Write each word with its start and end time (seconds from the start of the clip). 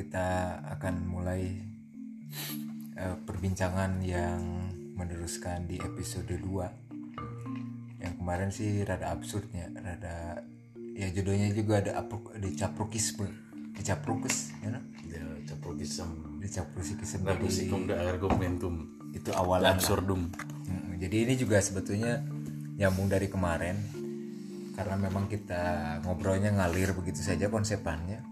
kita 0.00 0.56
akan 0.80 1.04
mulai 1.04 1.60
uh, 2.96 3.20
perbincangan 3.28 4.00
yang 4.00 4.40
meneruskan 4.96 5.68
di 5.68 5.76
episode 5.76 6.32
2 6.32 8.00
yang 8.00 8.14
kemarin 8.16 8.48
sih 8.48 8.80
rada 8.80 9.12
absurdnya 9.12 9.68
rada 9.76 10.40
ya 10.96 11.12
judulnya 11.12 11.52
juga 11.52 11.84
ada 11.84 12.00
apruk 12.00 12.32
ada 12.32 12.48
caprukisme 12.48 13.28
caprukis 13.80 14.56
ya 14.64 14.72
no? 14.72 14.80
ya 15.04 15.20
caprukism 15.44 16.08
da 17.88 17.96
argumentum 18.08 19.00
itu 19.10 19.30
awalan 19.34 19.74
absurdum. 19.74 20.30
Mm, 20.68 21.02
jadi 21.02 21.16
ini 21.26 21.34
juga 21.34 21.58
sebetulnya 21.58 22.22
nyambung 22.78 23.10
dari 23.10 23.26
kemarin 23.26 23.76
karena 24.78 24.96
memang 24.96 25.28
kita 25.28 25.98
ngobrolnya 26.06 26.54
ngalir 26.56 26.94
begitu 26.96 27.20
saja 27.20 27.50
konsepannya 27.52 28.29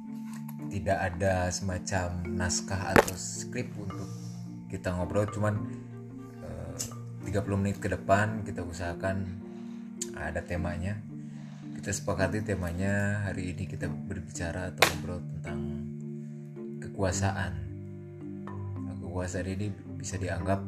tidak 0.78 0.98
ada 1.10 1.50
semacam 1.50 2.23
naskah 2.38 2.95
atau 2.95 3.18
skrip 3.18 3.74
untuk 3.74 4.06
kita 4.70 4.95
ngobrol. 4.95 5.27
Cuman 5.27 5.59
eh, 6.46 6.74
30 7.27 7.34
menit 7.59 7.82
ke 7.82 7.91
depan 7.91 8.46
kita 8.46 8.62
usahakan 8.62 9.27
ada 10.14 10.38
temanya. 10.38 11.02
Kita 11.74 11.91
sepakati 11.91 12.46
temanya 12.46 13.27
hari 13.27 13.51
ini 13.51 13.66
kita 13.66 13.91
berbicara 13.91 14.70
atau 14.70 14.82
ngobrol 14.87 15.18
tentang 15.18 15.59
kekuasaan. 16.79 17.52
Kekuasaan 19.02 19.48
ini 19.51 19.74
bisa 19.98 20.15
dianggap 20.15 20.62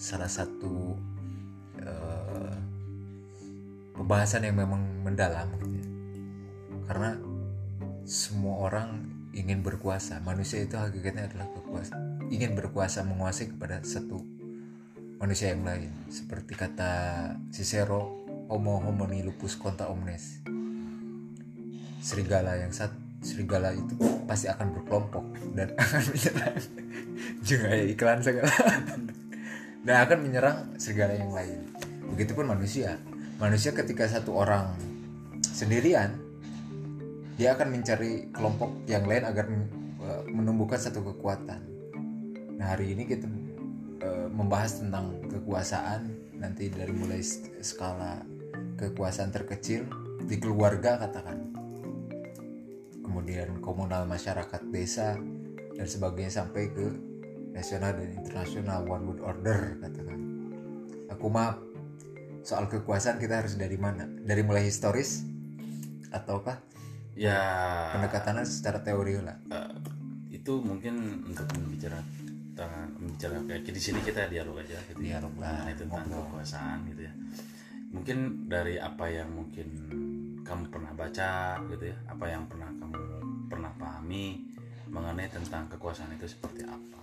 salah 0.00 0.32
satu 0.32 0.96
eh, 1.76 2.56
pembahasan 3.92 4.48
yang 4.48 4.56
memang 4.56 4.80
mendalam 5.04 5.48
gitu 5.60 5.76
ya. 5.76 5.86
karena 6.88 7.10
semua 8.06 8.70
orang 8.70 9.15
ingin 9.36 9.60
berkuasa. 9.60 10.24
Manusia 10.24 10.64
itu 10.64 10.80
hakikatnya 10.80 11.28
adalah 11.28 11.52
kekuasa. 11.52 11.94
Ingin 12.32 12.56
berkuasa 12.56 13.04
menguasai 13.04 13.52
kepada 13.52 13.84
satu 13.84 14.24
manusia 15.20 15.52
yang 15.52 15.62
lain. 15.62 15.92
Seperti 16.08 16.56
kata 16.56 16.90
Cicero 17.52 18.24
homo 18.48 18.80
homini 18.80 19.20
lupus 19.20 19.60
contra 19.60 19.92
omnes. 19.92 20.40
Serigala 22.00 22.56
yang 22.56 22.72
satu 22.72 22.96
serigala 23.26 23.74
itu 23.74 23.96
pasti 24.28 24.46
akan 24.46 24.76
berkelompok 24.76 25.24
dan 25.52 25.74
akan 25.82 26.02
menyerang. 26.14 26.56
Juga 27.44 27.68
ya 27.74 27.84
iklan 27.92 28.20
segala. 28.24 28.52
Dan 29.86 29.96
akan 30.02 30.18
menyerang 30.24 30.58
serigala 30.80 31.14
yang 31.14 31.30
lain. 31.30 31.60
Begitupun 32.14 32.48
manusia. 32.48 32.98
Manusia 33.36 33.76
ketika 33.76 34.08
satu 34.08 34.32
orang 34.32 34.72
sendirian 35.44 36.25
dia 37.36 37.52
akan 37.52 37.68
mencari 37.68 38.32
kelompok 38.32 38.88
yang 38.88 39.04
lain 39.04 39.24
agar 39.28 39.44
eh, 39.52 40.22
menumbuhkan 40.32 40.80
satu 40.80 41.04
kekuatan. 41.04 41.60
Nah 42.56 42.66
hari 42.72 42.96
ini 42.96 43.04
kita 43.04 43.28
eh, 44.00 44.28
membahas 44.32 44.80
tentang 44.80 45.20
kekuasaan. 45.28 46.26
Nanti 46.36 46.68
dari 46.68 46.92
mulai 46.92 47.20
sk- 47.24 47.60
skala 47.64 48.20
kekuasaan 48.76 49.32
terkecil 49.32 49.88
di 50.24 50.36
keluarga 50.40 51.00
katakan. 51.00 51.52
Kemudian 53.04 53.60
komunal 53.64 54.04
masyarakat 54.04 54.68
desa 54.68 55.16
dan 55.76 55.86
sebagainya 55.88 56.40
sampai 56.40 56.72
ke 56.72 56.88
nasional 57.52 57.96
dan 57.96 58.12
internasional 58.16 58.84
one 58.84 59.04
world 59.08 59.22
order 59.24 59.80
katakan. 59.80 60.18
Aku 61.12 61.32
maaf 61.32 61.56
soal 62.44 62.68
kekuasaan 62.68 63.16
kita 63.16 63.44
harus 63.44 63.56
dari 63.56 63.80
mana? 63.80 64.04
Dari 64.04 64.44
mulai 64.44 64.68
historis 64.68 65.24
ataukah 66.12 66.60
ya 67.16 67.40
pendekatannya 67.96 68.44
secara 68.44 68.84
teori 68.84 69.16
lah 69.24 69.36
eh, 69.48 69.72
itu 70.36 70.60
mungkin 70.60 71.24
untuk 71.24 71.48
membicara 71.56 71.98
tentang 72.56 72.88
membicara 72.96 73.36
kayak 73.44 73.68
di 73.68 73.80
sini 73.80 74.00
kita 74.00 74.32
dialog 74.32 74.64
aja 74.64 74.80
gitu 74.88 75.00
ya. 75.04 75.20
Dialog 75.20 75.34
lah, 75.36 75.60
mengenai 75.60 75.76
tentang 75.76 76.04
ngobrol. 76.08 76.24
kekuasaan 76.40 76.78
gitu 76.92 77.02
ya 77.04 77.12
mungkin 77.92 78.48
dari 78.48 78.76
apa 78.76 79.08
yang 79.08 79.28
mungkin 79.32 79.68
kamu 80.44 80.68
pernah 80.68 80.92
baca 80.92 81.56
gitu 81.72 81.84
ya 81.88 81.96
apa 82.06 82.24
yang 82.28 82.44
pernah 82.46 82.68
kamu 82.68 82.96
pernah 83.48 83.72
pahami 83.80 84.44
mengenai 84.92 85.28
tentang 85.32 85.66
kekuasaan 85.72 86.14
itu 86.14 86.28
seperti 86.28 86.62
apa 86.68 87.00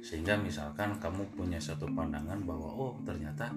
sehingga 0.00 0.40
misalkan 0.40 0.96
kamu 0.96 1.28
punya 1.36 1.60
satu 1.60 1.84
pandangan 1.92 2.40
bahwa 2.48 2.68
oh 2.72 2.94
ternyata 3.04 3.52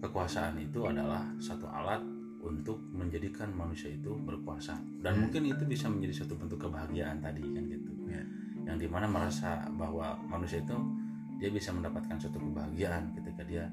kekuasaan 0.00 0.56
itu 0.56 0.88
adalah 0.88 1.22
satu 1.36 1.68
alat 1.68 2.00
untuk 2.38 2.78
menjadikan 2.94 3.50
manusia 3.50 3.90
itu 3.90 4.14
berkuasa. 4.14 4.78
Dan 5.02 5.18
Hmm. 5.18 5.20
mungkin 5.26 5.42
itu 5.50 5.64
bisa 5.66 5.90
menjadi 5.90 6.22
suatu 6.22 6.34
bentuk 6.38 6.58
kebahagiaan 6.62 7.18
tadi 7.18 7.42
kan 7.42 7.64
gitu. 7.66 7.92
Ya. 8.08 8.22
yang 8.68 8.76
di 8.76 8.84
mana 8.84 9.08
merasa 9.08 9.64
bahwa 9.80 10.12
manusia 10.28 10.60
itu 10.60 10.76
dia 11.40 11.48
bisa 11.48 11.72
mendapatkan 11.72 12.20
suatu 12.20 12.36
kebahagiaan 12.36 13.16
ketika 13.16 13.40
dia 13.48 13.64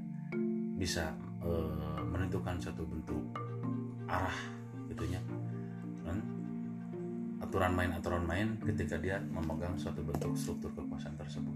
bisa 0.80 1.12
eh, 1.44 2.00
menentukan 2.08 2.56
suatu 2.56 2.88
bentuk 2.88 3.20
arah 4.08 4.40
gitunya. 4.88 5.20
Dan 6.00 6.24
aturan 7.44 7.76
main 7.76 7.92
aturan 7.92 8.24
main 8.24 8.56
ketika 8.64 8.96
dia 8.96 9.20
memegang 9.20 9.76
suatu 9.76 10.00
bentuk 10.00 10.32
struktur 10.40 10.72
kekuasaan 10.80 11.20
tersebut. 11.20 11.56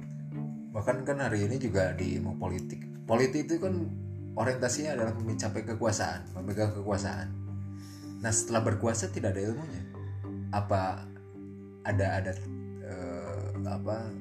Bahkan 0.76 1.08
kan 1.08 1.18
hari 1.24 1.48
ini 1.48 1.56
juga 1.58 1.96
di 1.96 2.20
ilmu 2.20 2.36
politik. 2.36 2.84
Politik 3.08 3.48
itu 3.48 3.56
kan 3.58 3.74
orientasinya 4.36 4.98
adalah 4.98 5.14
mencapai 5.18 5.66
kekuasaan 5.66 6.36
memegang 6.38 6.74
kekuasaan. 6.76 7.28
Nah 8.20 8.32
setelah 8.34 8.62
berkuasa 8.66 9.10
tidak 9.10 9.38
ada 9.38 9.42
ilmunya. 9.54 9.84
Apa 10.52 11.08
ada 11.86 12.06
ada 12.20 12.32
eh, 12.84 13.48
apa 13.64 14.12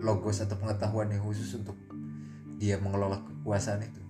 logos 0.00 0.44
atau 0.44 0.56
pengetahuan 0.60 1.10
yang 1.10 1.24
khusus 1.24 1.56
untuk 1.56 1.76
dia 2.56 2.78
mengelola 2.80 3.20
kekuasaan 3.24 3.82
itu? 3.84 4.02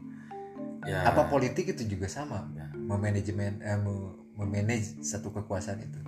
Ya. 0.86 1.02
Apa 1.08 1.26
politik 1.26 1.74
itu 1.74 1.82
juga 1.86 2.06
sama? 2.06 2.46
Ya, 2.54 2.70
memanajemen 2.74 3.58
eh, 3.58 3.78
me- 3.80 4.14
memanage 4.38 5.02
satu 5.02 5.34
kekuasaan 5.34 5.82
itu? 5.82 6.00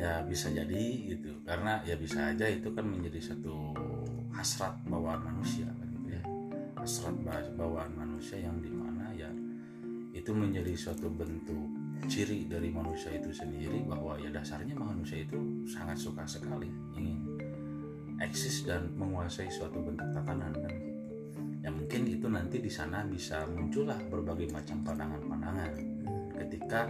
Ya 0.00 0.24
bisa 0.24 0.48
jadi 0.48 1.12
gitu. 1.12 1.44
Karena 1.44 1.84
ya 1.84 1.98
bisa 2.00 2.32
aja 2.32 2.48
itu 2.48 2.72
kan 2.72 2.88
menjadi 2.88 3.20
satu 3.20 3.76
hasrat 4.32 4.80
bawaan 4.88 5.20
manusia 5.20 5.68
hasrat 6.80 7.12
ba- 7.20 7.52
bawaan 7.60 7.92
manusia 7.92 8.40
yang 8.40 8.56
di 8.64 8.72
mana 8.72 9.12
ya 9.12 9.28
itu 10.16 10.32
menjadi 10.32 10.72
suatu 10.72 11.12
bentuk 11.12 11.68
ciri 12.08 12.48
dari 12.48 12.72
manusia 12.72 13.12
itu 13.12 13.28
sendiri 13.28 13.84
bahwa 13.84 14.16
ya 14.16 14.32
dasarnya 14.32 14.72
manusia 14.72 15.20
itu 15.20 15.36
sangat 15.68 16.00
suka 16.00 16.24
sekali 16.24 16.72
ingin 16.96 17.20
eksis 18.24 18.64
dan 18.64 18.88
menguasai 18.96 19.52
suatu 19.52 19.76
bentuk 19.84 20.08
tatanan 20.16 20.56
kan 20.56 20.72
gitu. 20.72 21.00
Ya 21.60 21.68
mungkin 21.68 22.08
itu 22.08 22.26
nanti 22.32 22.56
di 22.64 22.72
sana 22.72 23.04
bisa 23.04 23.44
muncullah 23.44 24.00
berbagai 24.08 24.48
macam 24.48 24.80
pandangan-pandangan. 24.80 25.70
Ketika 26.40 26.88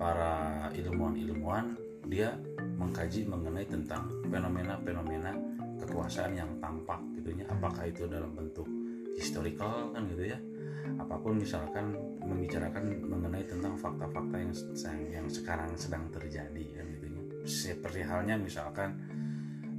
para 0.00 0.68
ilmuwan-ilmuwan 0.72 1.76
dia 2.08 2.32
mengkaji 2.80 3.28
mengenai 3.28 3.68
tentang 3.68 4.08
fenomena-fenomena 4.32 5.36
kekuasaan 5.84 6.32
yang 6.32 6.50
tampak 6.64 7.00
gitunya 7.12 7.44
apakah 7.52 7.84
itu 7.84 8.08
dalam 8.08 8.32
bentuk 8.32 8.64
historical 9.16 9.90
kan 9.94 10.06
gitu 10.10 10.30
ya. 10.30 10.38
Apa 11.00 11.16
pun 11.20 11.40
misalkan 11.40 11.96
membicarakan 12.20 13.00
mengenai 13.06 13.44
tentang 13.48 13.74
fakta-fakta 13.78 14.36
yang 14.36 14.52
yang 15.10 15.26
sekarang 15.30 15.72
sedang 15.74 16.08
terjadi 16.12 16.64
kan 16.76 16.86
gitu 16.98 17.06
ya. 17.08 17.20
Seperti 17.46 18.00
halnya 18.04 18.36
misalkan 18.36 18.96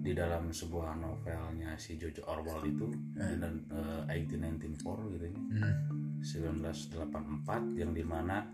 di 0.02 0.18
dalam 0.18 0.50
sebuah 0.50 0.98
novelnya 0.98 1.78
si 1.78 1.94
George 1.94 2.26
Orwell 2.26 2.66
itu 2.66 2.90
dan 3.14 3.62
eh, 4.10 4.18
1894 4.18 5.14
gitu 5.14 5.26
ya. 5.30 5.42
Hmm. 5.62 5.76
1984 6.22 7.82
yang 7.82 7.92
di 7.94 8.06
mana 8.06 8.46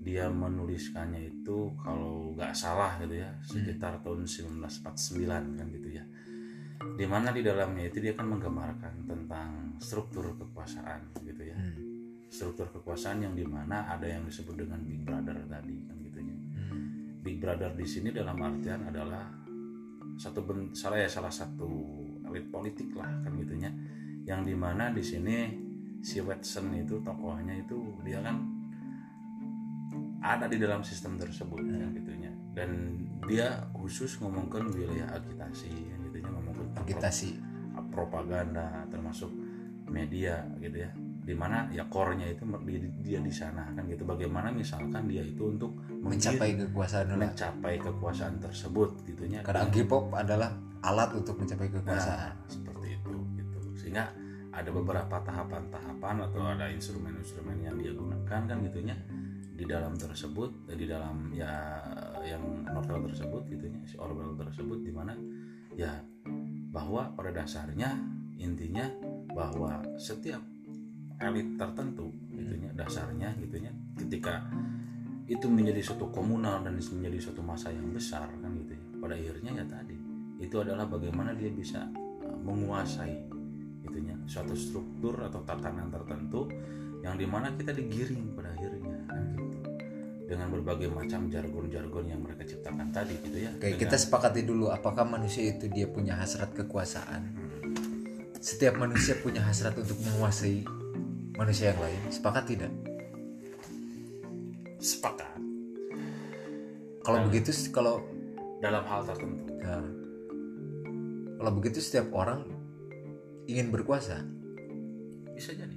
dia 0.00 0.32
menuliskannya 0.32 1.28
itu 1.28 1.76
kalau 1.76 2.32
nggak 2.32 2.56
salah 2.56 2.96
gitu 3.04 3.20
ya 3.20 3.28
sekitar 3.44 4.00
tahun 4.00 4.24
1949 4.24 5.60
kan 5.60 5.66
gitu 5.76 5.88
ya 5.92 6.04
di 6.80 7.04
mana 7.04 7.28
di 7.28 7.44
dalamnya 7.44 7.92
itu 7.92 8.00
dia 8.00 8.16
kan 8.16 8.24
menggambarkan 8.28 9.04
tentang 9.04 9.76
struktur 9.80 10.32
kekuasaan 10.36 11.12
gitu 11.24 11.42
ya. 11.44 11.56
Hmm. 11.56 11.88
struktur 12.30 12.70
kekuasaan 12.70 13.26
yang 13.26 13.34
di 13.34 13.42
mana 13.42 13.90
ada 13.90 14.06
yang 14.06 14.22
disebut 14.22 14.54
dengan 14.54 14.78
Big 14.86 15.02
Brother 15.02 15.34
tadi 15.50 15.76
kan 15.82 15.96
gitu 15.98 16.20
ya. 16.22 16.36
Hmm. 16.56 16.82
Big 17.26 17.42
Brother 17.42 17.74
di 17.74 17.82
sini 17.82 18.14
dalam 18.14 18.38
artian 18.38 18.86
adalah 18.86 19.26
satu 20.14 20.44
ben, 20.46 20.70
salah 20.70 21.00
ya 21.00 21.08
salah 21.10 21.32
satu 21.32 21.68
elit 22.30 22.46
politik 22.54 22.94
lah 22.94 23.10
kan 23.24 23.34
gitunya 23.34 23.72
yang 24.28 24.46
di 24.46 24.54
mana 24.54 24.94
di 24.94 25.02
sini 25.02 25.50
si 26.00 26.22
Watson 26.22 26.70
itu 26.76 27.02
tokohnya 27.02 27.56
itu 27.56 27.98
dia 28.06 28.22
kan 28.22 28.40
ada 30.20 30.46
di 30.46 30.60
dalam 30.60 30.84
sistem 30.84 31.16
tersebut 31.16 31.60
kan 31.60 31.90
gitunya 31.96 32.32
dan 32.52 33.00
dia 33.24 33.64
khusus 33.72 34.20
ngomongkan 34.20 34.68
wilayah 34.70 35.16
agitasi 35.16 35.72
agitasi 36.76 37.38
pro- 37.72 37.88
propaganda 38.06 38.86
termasuk 38.90 39.30
media 39.90 40.44
gitu 40.62 40.86
ya. 40.86 40.90
Di 41.20 41.36
mana 41.36 41.68
ya 41.70 41.86
core-nya 41.86 42.26
itu 42.32 42.42
dia 43.04 43.20
di 43.22 43.30
sana 43.30 43.70
kan 43.76 43.86
gitu. 43.86 44.02
Bagaimana 44.02 44.50
misalkan 44.50 45.06
dia 45.06 45.22
itu 45.22 45.50
untuk 45.50 45.78
mencapai 46.02 46.56
kekuasaan 46.56 47.14
mencapai 47.14 47.74
kekuasaan 47.78 48.40
tersebut 48.42 49.04
gitunya. 49.06 49.44
Karena 49.44 49.68
K-pop 49.68 50.10
adalah 50.16 50.50
alat 50.80 51.12
untuk 51.14 51.36
mencapai 51.38 51.68
Nah, 51.70 51.74
kekuasaan. 51.82 52.34
seperti 52.48 52.98
itu 52.98 53.14
gitu. 53.36 53.58
Sehingga 53.76 54.10
ada 54.50 54.70
beberapa 54.74 55.16
tahapan-tahapan 55.22 56.16
atau 56.26 56.42
ada 56.42 56.66
instrumen-instrumen 56.72 57.62
yang 57.62 57.76
dia 57.78 57.94
gunakan 57.94 58.40
kan 58.50 58.58
gitunya 58.66 58.98
di 59.54 59.68
dalam 59.68 59.92
tersebut 59.92 60.72
di 60.72 60.88
dalam 60.88 61.30
ya 61.36 61.78
yang 62.24 62.64
novel 62.64 63.04
tersebut 63.12 63.44
gitunya 63.44 63.78
si 63.84 63.94
Orwell 64.00 64.32
tersebut 64.32 64.80
di 64.80 64.88
mana 64.88 65.12
ya 65.76 66.00
bahwa 66.70 67.10
pada 67.18 67.34
dasarnya 67.34 67.98
intinya 68.38 68.86
bahwa 69.34 69.82
setiap 69.98 70.40
elit 71.20 71.60
tertentu 71.60 72.14
gitunya 72.32 72.70
dasarnya 72.72 73.36
gitunya 73.36 73.70
ketika 74.00 74.48
itu 75.30 75.46
menjadi 75.46 75.84
suatu 75.84 76.10
komunal 76.10 76.64
dan 76.64 76.74
menjadi 76.74 77.18
suatu 77.20 77.44
masa 77.44 77.70
yang 77.70 77.86
besar 77.94 78.26
kan 78.40 78.50
gitu 78.56 78.74
ya 78.74 78.82
pada 78.98 79.14
akhirnya 79.14 79.52
ya 79.62 79.64
tadi 79.68 79.96
itu 80.40 80.56
adalah 80.56 80.88
bagaimana 80.88 81.36
dia 81.36 81.52
bisa 81.52 81.86
uh, 82.24 82.38
menguasai 82.40 83.14
gitunya 83.84 84.16
suatu 84.24 84.56
struktur 84.56 85.20
atau 85.20 85.44
tatanan 85.44 85.92
tertentu 85.92 86.48
yang 87.04 87.14
di 87.20 87.28
mana 87.28 87.52
kita 87.52 87.76
digiring 87.76 88.32
pada 88.32 88.56
akhirnya 88.56 88.99
dengan 90.30 90.46
berbagai 90.46 90.86
macam 90.86 91.26
jargon-jargon 91.26 92.06
yang 92.06 92.22
mereka 92.22 92.46
ciptakan 92.46 92.94
tadi 92.94 93.18
gitu 93.18 93.38
ya 93.42 93.50
Oke, 93.50 93.66
Dengan- 93.66 93.80
kita 93.82 93.96
sepakati 93.98 94.46
dulu 94.46 94.70
apakah 94.70 95.02
manusia 95.02 95.42
itu 95.42 95.66
dia 95.66 95.90
punya 95.90 96.14
hasrat 96.14 96.54
kekuasaan. 96.54 97.34
Setiap 98.38 98.78
manusia 98.78 99.18
punya 99.18 99.42
hasrat 99.42 99.74
untuk 99.74 99.98
menguasai 100.00 100.62
manusia 101.34 101.74
yang 101.74 101.82
lain. 101.82 102.00
Sepakat 102.08 102.44
tidak? 102.46 102.72
sepakat 104.80 105.28
Kalau 107.04 107.20
Nah. 107.20 107.24
begitu 107.28 107.52
kalau 107.68 108.00
dalam 108.64 108.80
hal 108.88 109.04
tertentu 109.04 109.44
nah, 109.60 109.84
kalau 111.36 111.52
begitu 111.52 111.84
setiap 111.84 112.08
orang 112.16 112.48
ingin 113.44 113.68
berkuasa. 113.68 114.24
bisa 115.36 115.52
jadi 115.52 115.76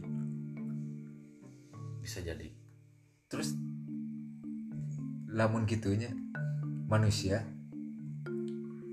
bisa 2.00 2.20
jadi 2.20 2.48
Terus 3.28 3.56
lamun 5.34 5.66
gitunya 5.66 6.14
manusia 6.86 7.42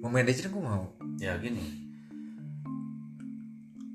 memanage 0.00 0.48
aku 0.48 0.58
mau. 0.58 0.88
ya 1.20 1.36
gini 1.36 1.60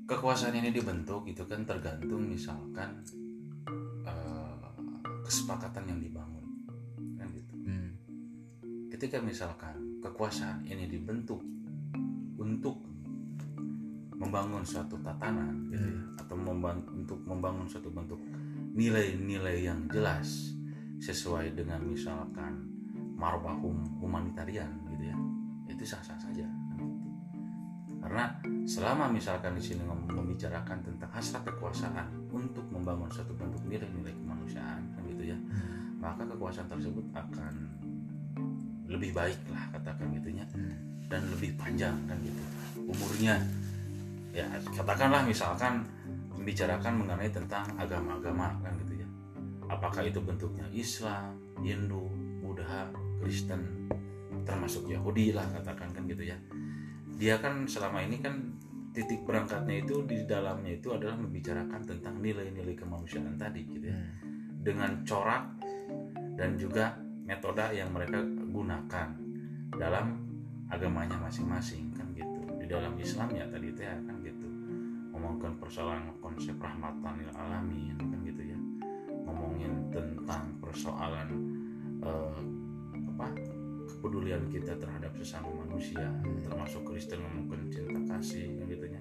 kekuasaan 0.06 0.54
ini 0.54 0.70
dibentuk 0.70 1.26
itu 1.26 1.42
kan 1.42 1.66
tergantung 1.66 2.22
misalkan 2.22 3.02
eh, 4.06 4.54
kesepakatan 5.26 5.90
yang 5.90 5.98
dibangun 5.98 6.46
kan 7.18 7.26
gitu 7.34 7.54
Hmm. 7.58 7.90
ketika 8.94 9.18
misalkan 9.18 9.98
kekuasaan 9.98 10.62
ini 10.62 10.86
dibentuk 10.86 11.42
untuk 12.38 12.78
membangun 14.16 14.62
suatu 14.62 14.94
tatanan 15.02 15.66
gitu 15.68 15.82
ya 15.82 16.02
atau 16.22 16.38
memban- 16.38 16.86
untuk 16.94 17.18
membangun 17.26 17.66
suatu 17.66 17.90
bentuk 17.90 18.22
nilai-nilai 18.72 19.66
yang 19.66 19.90
jelas 19.90 20.54
sesuai 21.00 21.52
dengan 21.56 21.80
misalkan 21.84 22.66
marwah 23.16 23.56
hum- 23.56 23.96
humanitarian 24.00 24.70
gitu 24.92 25.12
ya 25.12 25.16
itu 25.68 25.84
sah-sah 25.84 26.16
saja. 26.16 26.46
Karena 28.00 28.30
selama 28.62 29.10
misalkan 29.10 29.58
di 29.58 29.62
sini 29.62 29.82
membicarakan 29.86 30.78
tentang 30.84 31.10
hasrat 31.10 31.42
kekuasaan 31.42 32.06
untuk 32.30 32.62
membangun 32.70 33.10
suatu 33.10 33.34
bentuk 33.34 33.62
nilai-nilai 33.66 34.14
kemanusiaan 34.14 34.82
kan 34.94 35.02
gitu 35.10 35.34
ya 35.34 35.38
maka 35.96 36.22
kekuasaan 36.22 36.68
tersebut 36.70 37.02
akan 37.10 37.54
lebih 38.86 39.10
baik 39.10 39.38
lah 39.50 39.64
katakan 39.74 40.12
gitunya 40.14 40.46
dan 41.10 41.22
lebih 41.34 41.58
panjang 41.58 41.96
kan 42.06 42.14
gitu. 42.22 42.42
Umurnya 42.86 43.42
ya 44.30 44.46
katakanlah 44.76 45.26
misalkan 45.26 45.82
membicarakan 46.30 47.02
mengenai 47.02 47.32
tentang 47.32 47.66
agama-agama 47.74 48.54
kan 48.62 48.75
apakah 49.66 50.06
itu 50.06 50.22
bentuknya 50.22 50.66
Islam, 50.70 51.38
Hindu, 51.62 52.06
Buddha, 52.42 52.90
Kristen 53.22 53.90
termasuk 54.46 54.86
Yahudi 54.86 55.34
lah 55.34 55.46
katakan 55.50 55.90
kan 55.90 56.06
gitu 56.06 56.22
ya? 56.22 56.38
Dia 57.16 57.42
kan 57.42 57.66
selama 57.66 58.04
ini 58.04 58.22
kan 58.22 58.54
titik 58.94 59.26
berangkatnya 59.26 59.82
itu 59.82 60.06
di 60.06 60.24
dalamnya 60.24 60.78
itu 60.78 60.94
adalah 60.94 61.18
membicarakan 61.18 61.82
tentang 61.84 62.22
nilai-nilai 62.22 62.78
kemanusiaan 62.78 63.34
tadi 63.34 63.66
gitu 63.66 63.90
ya. 63.90 63.98
Dengan 64.62 65.02
corak 65.02 65.44
dan 66.38 66.54
juga 66.54 66.94
metode 67.26 67.74
yang 67.74 67.90
mereka 67.90 68.22
gunakan 68.24 69.08
dalam 69.74 70.06
agamanya 70.70 71.18
masing-masing 71.18 71.90
kan 71.92 72.06
gitu. 72.14 72.40
Di 72.62 72.66
dalam 72.70 72.94
Islam 72.96 73.28
ya 73.34 73.44
tadi 73.50 73.74
teh 73.74 73.84
kan 73.84 74.16
gitu. 74.22 74.46
Ngomongkan 75.10 75.58
persoalan 75.58 76.14
konsep 76.22 76.54
rahmatan 76.60 77.18
lil 77.18 77.32
alamin 77.34 77.96
kan 77.98 78.08
ya 78.12 78.15
ngomongin 79.56 79.88
tentang 79.88 80.44
persoalan 80.60 81.28
eh, 82.04 82.40
apa 83.16 83.26
kepedulian 83.88 84.44
kita 84.52 84.76
terhadap 84.76 85.16
sesama 85.16 85.48
manusia 85.64 86.12
termasuk 86.44 86.84
Kristen 86.84 87.24
ngomongkan 87.24 87.72
cinta 87.72 88.00
kasih 88.12 88.52
kan 88.60 88.64
gitu 88.68 88.86
ya. 88.86 89.00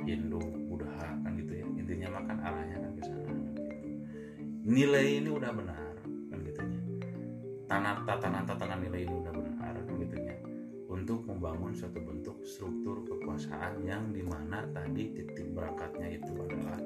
Hindu 0.00 0.40
Buddha 0.72 1.20
kan 1.20 1.32
gitu 1.36 1.52
ya. 1.60 1.66
Intinya 1.76 2.08
makan 2.16 2.36
arahnya 2.40 2.76
kan 2.80 2.90
ke 2.96 3.02
sana 3.04 3.28
kan 3.28 3.44
gitu. 3.52 3.72
Nilai 4.64 5.20
ini 5.20 5.28
udah 5.28 5.50
benar 5.52 5.94
kan 6.32 6.38
gitu 6.40 6.60
ya. 6.64 6.80
Tanah 7.68 8.00
tatanan 8.08 8.44
tatanan 8.48 8.80
nilai 8.80 9.04
ini 9.04 9.14
udah 9.20 9.32
benar 9.36 9.76
kan 9.84 9.94
gitu 10.00 10.16
ya. 10.16 10.36
Untuk 10.88 11.28
membangun 11.28 11.76
suatu 11.76 12.00
bentuk 12.00 12.40
struktur 12.48 13.04
kekuasaan 13.04 13.84
yang 13.84 14.08
di 14.16 14.24
mana 14.24 14.64
tadi 14.72 15.12
titik 15.12 15.52
berangkatnya 15.52 16.16
itu 16.16 16.32
adalah 16.40 16.80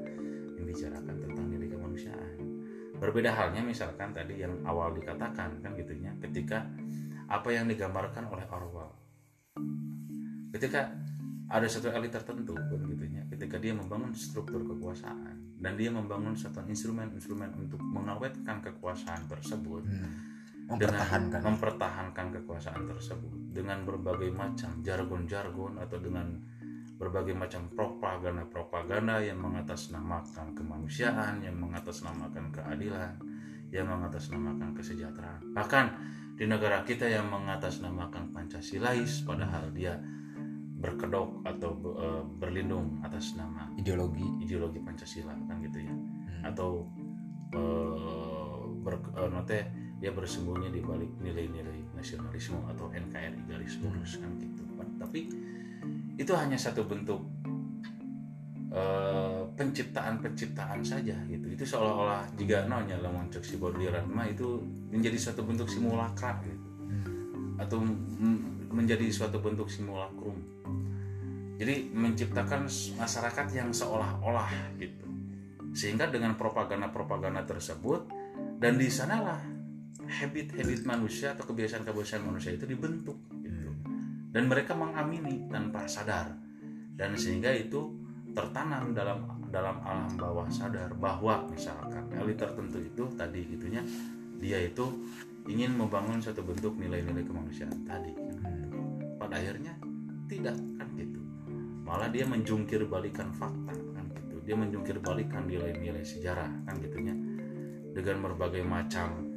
membicarakan 0.58 1.16
tentang 1.22 1.46
nilai 1.48 1.68
kemanusiaan 1.70 2.53
berbeda 3.04 3.36
halnya 3.36 3.60
misalkan 3.60 4.16
tadi 4.16 4.40
yang 4.40 4.64
awal 4.64 4.96
dikatakan 4.96 5.60
kan 5.60 5.70
gitu 5.76 5.92
ya 6.00 6.16
ketika 6.24 6.64
apa 7.28 7.48
yang 7.52 7.68
digambarkan 7.68 8.24
oleh 8.32 8.48
Orwell 8.48 8.92
ketika 10.56 10.88
ada 11.52 11.68
satu 11.68 11.92
elit 11.92 12.08
tertentu 12.08 12.56
kan 12.56 12.80
gitu 12.88 13.04
ya 13.04 13.22
ketika 13.28 13.60
dia 13.60 13.76
membangun 13.76 14.16
struktur 14.16 14.64
kekuasaan 14.64 15.60
dan 15.60 15.76
dia 15.76 15.92
membangun 15.92 16.32
satu 16.32 16.64
instrumen-instrumen 16.64 17.52
untuk 17.60 17.80
mengawetkan 17.84 18.64
kekuasaan 18.64 19.28
tersebut 19.28 19.84
Hmm. 20.64 20.80
mempertahankan 20.80 21.44
dengan 21.44 21.60
mempertahankan 21.60 22.26
kekuasaan 22.40 22.88
tersebut 22.88 23.52
dengan 23.52 23.84
berbagai 23.84 24.32
macam 24.32 24.80
jargon-jargon 24.80 25.76
atau 25.76 26.00
dengan 26.00 26.40
berbagai 27.04 27.36
macam 27.36 27.68
propaganda-propaganda 27.76 29.20
yang 29.20 29.36
mengatasnamakan 29.36 30.56
kemanusiaan, 30.56 31.44
yang 31.44 31.52
mengatasnamakan 31.60 32.48
keadilan, 32.48 33.20
yang 33.68 33.92
mengatasnamakan 33.92 34.72
kesejahteraan. 34.72 35.52
Bahkan 35.52 35.86
di 36.40 36.48
negara 36.48 36.80
kita 36.80 37.04
yang 37.04 37.28
mengatasnamakan 37.28 38.32
Pancasilais 38.32 39.20
padahal 39.22 39.68
dia 39.76 40.00
berkedok 40.80 41.44
atau 41.44 41.70
eh, 42.00 42.22
berlindung 42.40 43.04
atas 43.04 43.36
nama 43.36 43.68
ideologi. 43.76 44.24
ideologi 44.40 44.80
Pancasila 44.80 45.36
kan 45.44 45.60
gitu 45.60 45.84
ya. 45.84 45.94
Atau 46.48 46.88
eh, 47.52 48.60
ber, 48.80 48.96
eh, 49.20 49.28
note 49.28 49.60
dia 50.00 50.10
bersembunyi 50.10 50.72
di 50.72 50.80
balik 50.80 51.12
nilai-nilai 51.20 51.92
nasionalisme 51.92 52.64
atau 52.68 52.88
NKRI 52.92 53.44
garis 53.44 53.76
lurus 53.84 54.16
kan 54.16 54.32
gitu. 54.40 54.64
Tapi 55.00 55.20
itu 56.14 56.32
hanya 56.34 56.58
satu 56.58 56.86
bentuk 56.86 57.20
eh, 58.70 59.42
penciptaan-penciptaan 59.54 60.80
saja 60.82 61.16
gitu. 61.26 61.46
Itu 61.50 61.64
seolah-olah 61.66 62.34
jika 62.38 62.66
nonya 62.66 62.98
lamun 63.02 63.30
cek 63.30 63.42
si 63.42 63.54
Baudelaire 63.58 64.02
mah 64.06 64.26
itu 64.26 64.62
menjadi 64.90 65.18
suatu 65.18 65.42
bentuk 65.42 65.66
simulakra 65.70 66.38
gitu. 66.46 66.64
Atau 67.58 67.82
m- 67.82 68.68
menjadi 68.74 69.06
suatu 69.10 69.38
bentuk 69.38 69.70
simulakrum 69.70 70.54
jadi 71.54 71.86
menciptakan 71.94 72.66
masyarakat 72.98 73.46
yang 73.54 73.70
seolah-olah 73.70 74.74
gitu. 74.78 75.06
Sehingga 75.74 76.10
dengan 76.10 76.34
propaganda-propaganda 76.34 77.46
tersebut 77.46 78.10
dan 78.58 78.78
di 78.78 78.90
sanalah 78.90 79.38
habit-habit 80.04 80.82
manusia 80.86 81.32
atau 81.34 81.46
kebiasaan-kebiasaan 81.46 82.22
manusia 82.26 82.54
itu 82.54 82.66
dibentuk 82.66 83.16
dan 84.34 84.50
mereka 84.50 84.74
mengamini 84.74 85.46
tanpa 85.46 85.86
sadar. 85.86 86.34
Dan 86.94 87.14
sehingga 87.14 87.54
itu 87.54 87.94
tertanam 88.34 88.90
dalam 88.90 89.46
dalam 89.54 89.78
alam 89.86 90.10
bawah 90.18 90.50
sadar 90.50 90.90
bahwa 90.98 91.46
misalkan 91.46 92.10
elit 92.18 92.34
tertentu 92.34 92.82
itu 92.82 93.06
tadi 93.14 93.46
gitunya 93.46 93.86
dia 94.42 94.58
itu 94.58 95.06
ingin 95.46 95.78
membangun 95.78 96.18
satu 96.18 96.42
bentuk 96.42 96.74
nilai-nilai 96.74 97.22
kemanusiaan 97.22 97.86
tadi. 97.86 98.10
Gitu. 98.10 98.34
pada 99.14 99.38
akhirnya 99.40 99.78
tidak 100.26 100.58
kan 100.76 100.88
gitu. 100.98 101.20
Malah 101.86 102.10
dia 102.10 102.26
menjungkir 102.26 102.82
balikan 102.90 103.30
fakta 103.30 103.72
kan 103.72 104.04
gitu. 104.10 104.36
Dia 104.42 104.58
menjungkir 104.58 104.98
balikan 104.98 105.46
nilai-nilai 105.46 106.02
sejarah 106.02 106.50
kan 106.66 106.74
gitunya. 106.82 107.14
Dengan 107.94 108.26
berbagai 108.26 108.66
macam 108.66 109.33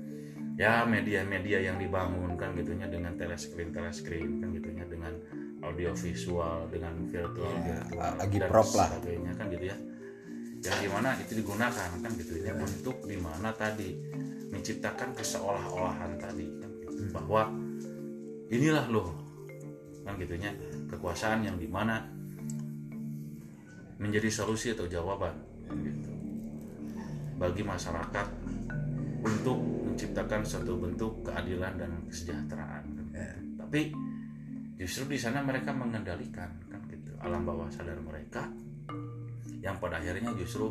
ya 0.57 0.81
media-media 0.89 1.61
yang 1.61 1.77
dibangun 1.77 2.33
kan 2.33 2.57
gitunya 2.57 2.89
dengan 2.89 3.13
teleskrin 3.13 3.69
teleskrin 3.69 4.41
kan 4.41 4.49
gitunya 4.57 4.85
dengan 4.89 5.13
audio 5.61 5.93
visual 5.93 6.65
dengan 6.73 6.97
virtual 7.05 7.53
Ya, 7.61 7.81
virtual 7.85 8.13
agi 8.17 8.37
dan 8.41 8.49
prop 8.49 8.69
lah. 8.73 8.89
sebagainya 8.89 9.31
kan 9.37 9.45
gitu 9.53 9.65
ya. 9.69 9.77
Yang 10.57 10.77
di 10.81 10.89
mana 10.89 11.09
itu 11.21 11.31
digunakan 11.37 11.89
kan 12.01 12.11
gitu 12.17 12.33
ya 12.41 12.53
untuk 12.57 12.97
di 13.05 13.17
mana 13.21 13.53
tadi 13.53 13.89
menciptakan 14.49 15.13
keseolah-olahan 15.13 16.17
tadi 16.17 16.47
kan 16.57 16.71
gitu. 16.81 17.01
bahwa 17.13 17.53
inilah 18.49 18.85
loh 18.89 19.13
kan 20.01 20.17
gitunya 20.17 20.49
kekuasaan 20.89 21.45
yang 21.45 21.61
di 21.61 21.69
mana 21.69 22.01
menjadi 23.97 24.29
solusi 24.33 24.73
atau 24.73 24.89
jawaban 24.89 25.37
kan 25.69 25.77
gitu. 25.85 26.09
Bagi 27.37 27.61
masyarakat 27.61 28.27
untuk 29.24 29.57
menciptakan 29.88 30.45
suatu 30.45 30.77
bentuk 30.77 31.25
keadilan 31.25 31.74
dan 31.79 31.91
kesejahteraan. 32.05 32.83
Kan. 32.86 33.07
Ya. 33.17 33.33
tapi 33.57 33.89
justru 34.77 35.09
di 35.09 35.17
sana 35.17 35.41
mereka 35.41 35.74
mengendalikan 35.74 36.53
kan 36.69 36.81
gitu 36.86 37.17
alam 37.17 37.41
bawah 37.41 37.65
sadar 37.74 37.97
mereka 37.97 38.45
yang 39.57 39.81
pada 39.81 39.97
akhirnya 39.97 40.38
justru 40.38 40.69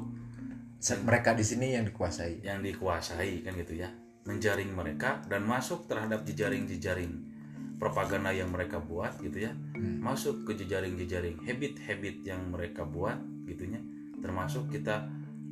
mereka 1.02 1.34
di 1.34 1.42
sini 1.42 1.74
yang 1.74 1.82
dikuasai. 1.82 2.46
yang 2.46 2.62
dikuasai 2.62 3.42
kan 3.42 3.58
gitu 3.58 3.82
ya 3.82 3.90
menjaring 4.26 4.70
mereka 4.70 5.22
dan 5.26 5.42
masuk 5.42 5.90
terhadap 5.90 6.22
jejaring-jejaring 6.22 7.26
propaganda 7.76 8.32
yang 8.32 8.50
mereka 8.50 8.80
buat 8.80 9.20
gitu 9.22 9.46
ya. 9.46 9.52
Masuk 9.78 10.48
ke 10.48 10.56
jejaring-jejaring 10.64 11.44
habit-habit 11.44 12.24
yang 12.24 12.50
mereka 12.50 12.82
buat 12.82 13.20
gitunya. 13.46 13.78
Termasuk 14.18 14.72
kita 14.72 15.06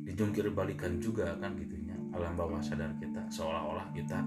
dijungkir 0.05 0.51
balikan 0.51 0.99
juga 0.99 1.37
kan 1.37 1.55
gitunya 1.57 1.84
alam 2.15 2.33
bawah 2.33 2.63
sadar 2.63 2.91
kita 2.95 3.21
seolah-olah 3.27 3.91
kita 3.91 4.19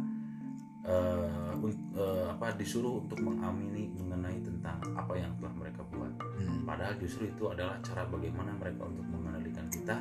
un- 1.59 1.93
eh, 1.93 2.27
apa 2.29 2.55
disuruh 2.55 3.05
untuk 3.05 3.21
mengamini 3.21 3.93
mengenai 3.93 4.41
tentang 4.41 4.79
apa 4.95 5.13
yang 5.17 5.33
telah 5.37 5.53
mereka 5.53 5.81
buat 5.91 6.13
Hmm. 6.39 6.65
padahal 6.65 6.95
justru 6.97 7.29
itu 7.29 7.45
adalah 7.49 7.77
cara 7.83 8.07
bagaimana 8.07 8.55
mereka 8.55 8.87
untuk 8.87 9.05
mengendalikan 9.09 9.67
kita 9.69 9.97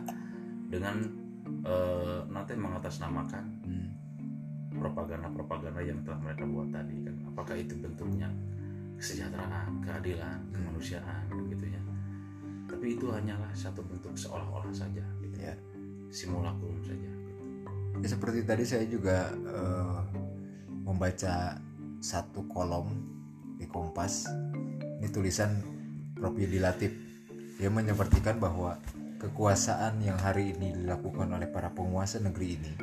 dengan 0.68 0.96
eh, 1.64 2.20
nanti 2.28 2.54
mengatasnamakan 2.56 3.44
Hmm. 3.64 3.88
propaganda-propaganda 4.78 5.82
yang 5.82 6.00
telah 6.04 6.20
mereka 6.22 6.44
buat 6.46 6.70
tadi 6.70 6.96
kan 7.04 7.16
apakah 7.26 7.56
itu 7.56 7.74
bentuknya 7.80 8.28
kesejahteraan 8.96 9.80
keadilan 9.82 10.40
kemanusiaan 10.52 11.24
kan 11.28 11.40
gitu 11.50 11.66
ya 11.68 11.82
tapi 12.68 12.94
itu 12.94 13.08
hanyalah 13.10 13.50
satu 13.56 13.80
bentuk 13.82 14.12
seolah-olah 14.14 14.70
saja 14.72 15.02
gitu. 15.24 15.38
Ya. 15.40 15.56
simulacrum 16.08 16.80
saja. 16.84 17.12
Ya, 17.98 18.08
seperti 18.14 18.46
tadi 18.46 18.64
saya 18.68 18.86
juga 18.86 19.34
eh, 19.34 20.00
membaca 20.86 21.58
satu 21.98 22.46
kolom 22.46 22.94
di 23.58 23.66
Kompas. 23.66 24.30
Ini 25.02 25.10
tulisan 25.10 25.50
Prof 26.14 26.38
Yudi 26.38 26.62
Latif. 26.62 26.94
Dia 27.58 27.74
menyepertikan 27.74 28.38
bahwa 28.38 28.78
kekuasaan 29.18 29.98
yang 30.06 30.22
hari 30.22 30.54
ini 30.54 30.78
dilakukan 30.78 31.26
oleh 31.34 31.50
para 31.50 31.74
penguasa 31.74 32.22
negeri 32.22 32.54
ini, 32.54 32.74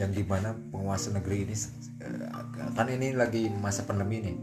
yang 0.00 0.16
di 0.16 0.24
mana 0.24 0.56
penguasa 0.56 1.12
negeri 1.12 1.44
ini 1.44 1.54
eh, 2.00 2.28
kan 2.72 2.88
ini 2.88 3.12
lagi 3.12 3.52
masa 3.52 3.84
pandemi 3.84 4.24
nih, 4.24 4.36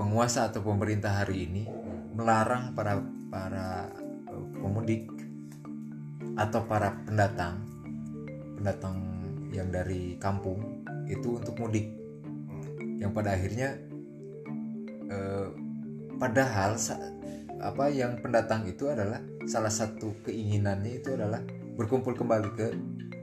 penguasa 0.00 0.48
atau 0.48 0.64
pemerintah 0.64 1.20
hari 1.20 1.44
ini 1.44 1.68
melarang 2.16 2.72
para 2.72 2.96
para 3.28 3.92
eh, 4.24 4.46
pemudik 4.56 5.04
atau 6.36 6.64
para 6.64 6.96
pendatang 7.04 7.75
pendatang 8.56 8.96
yang 9.52 9.68
dari 9.70 10.16
kampung 10.18 10.82
itu 11.06 11.38
untuk 11.38 11.54
mudik. 11.60 11.86
Yang 12.98 13.12
pada 13.12 13.30
akhirnya 13.36 13.68
eh, 15.12 15.48
padahal 16.16 16.80
apa 17.60 17.84
yang 17.88 18.20
pendatang 18.20 18.68
itu 18.68 18.88
adalah 18.88 19.20
salah 19.48 19.72
satu 19.72 20.12
keinginannya 20.26 21.00
itu 21.00 21.14
adalah 21.14 21.40
berkumpul 21.76 22.16
kembali 22.16 22.50
ke 22.56 22.68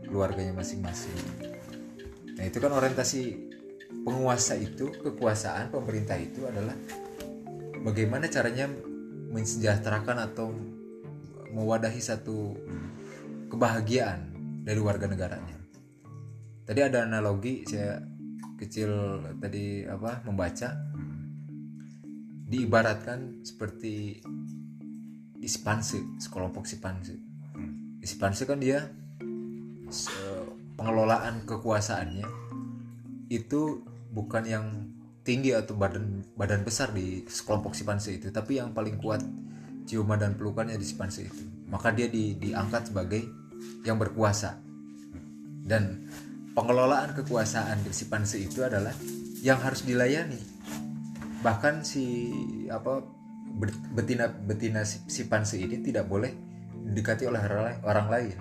keluarganya 0.07 0.53
masing-masing. 0.53 1.13
Nah 2.37 2.43
itu 2.45 2.57
kan 2.57 2.73
orientasi 2.73 3.53
penguasa 4.05 4.57
itu 4.57 4.89
kekuasaan 4.89 5.69
pemerintah 5.69 6.17
itu 6.17 6.45
adalah 6.49 6.73
bagaimana 7.81 8.29
caranya 8.29 8.69
mensejahterakan 9.33 10.17
atau 10.33 10.53
mewadahi 11.53 12.01
satu 12.01 12.57
kebahagiaan 13.53 14.32
dari 14.63 14.79
warga 14.79 15.11
negaranya. 15.11 15.59
Tadi 16.63 16.79
ada 16.79 17.03
analogi 17.03 17.67
saya 17.67 17.99
kecil 18.55 19.19
tadi 19.43 19.83
apa 19.83 20.23
membaca 20.23 20.71
diibaratkan 22.47 23.43
seperti 23.43 24.23
di 25.35 25.47
Sipanse, 25.51 25.99
sekelompok 26.23 26.63
Sipanse. 26.63 27.19
Di 27.99 28.07
Sipanse 28.07 28.47
kan 28.47 28.63
dia 28.63 28.87
pengelolaan 30.79 31.43
kekuasaannya 31.43 32.27
itu 33.27 33.83
bukan 34.15 34.43
yang 34.47 34.65
tinggi 35.27 35.51
atau 35.51 35.75
badan 35.75 36.23
badan 36.39 36.63
besar 36.63 36.95
di 36.95 37.27
sekelompok 37.27 37.75
Sipanse 37.75 38.15
itu, 38.15 38.31
tapi 38.31 38.63
yang 38.63 38.71
paling 38.71 38.95
kuat 39.03 39.19
ciuman 39.83 40.15
dan 40.15 40.39
pelukannya 40.39 40.79
di 40.79 40.87
Sipanse 40.87 41.27
itu. 41.27 41.43
Maka 41.67 41.91
dia 41.91 42.07
di- 42.07 42.39
diangkat 42.39 42.93
sebagai 42.93 43.42
yang 43.83 43.99
berkuasa. 43.99 44.59
Dan 45.63 46.09
pengelolaan 46.53 47.15
kekuasaan 47.15 47.83
di 47.83 47.91
Sipanse 47.95 48.39
itu 48.39 48.63
adalah 48.63 48.93
yang 49.43 49.59
harus 49.59 49.83
dilayani. 49.83 50.39
Bahkan 51.43 51.83
si 51.83 52.31
apa 52.71 53.03
betina 53.93 54.31
betina 54.31 54.87
si- 54.87 55.03
Sipanse 55.07 55.59
ini 55.59 55.83
tidak 55.83 56.07
boleh 56.07 56.31
didekati 56.83 57.27
oleh 57.27 57.41
orang 57.83 58.07
lain- 58.11 58.39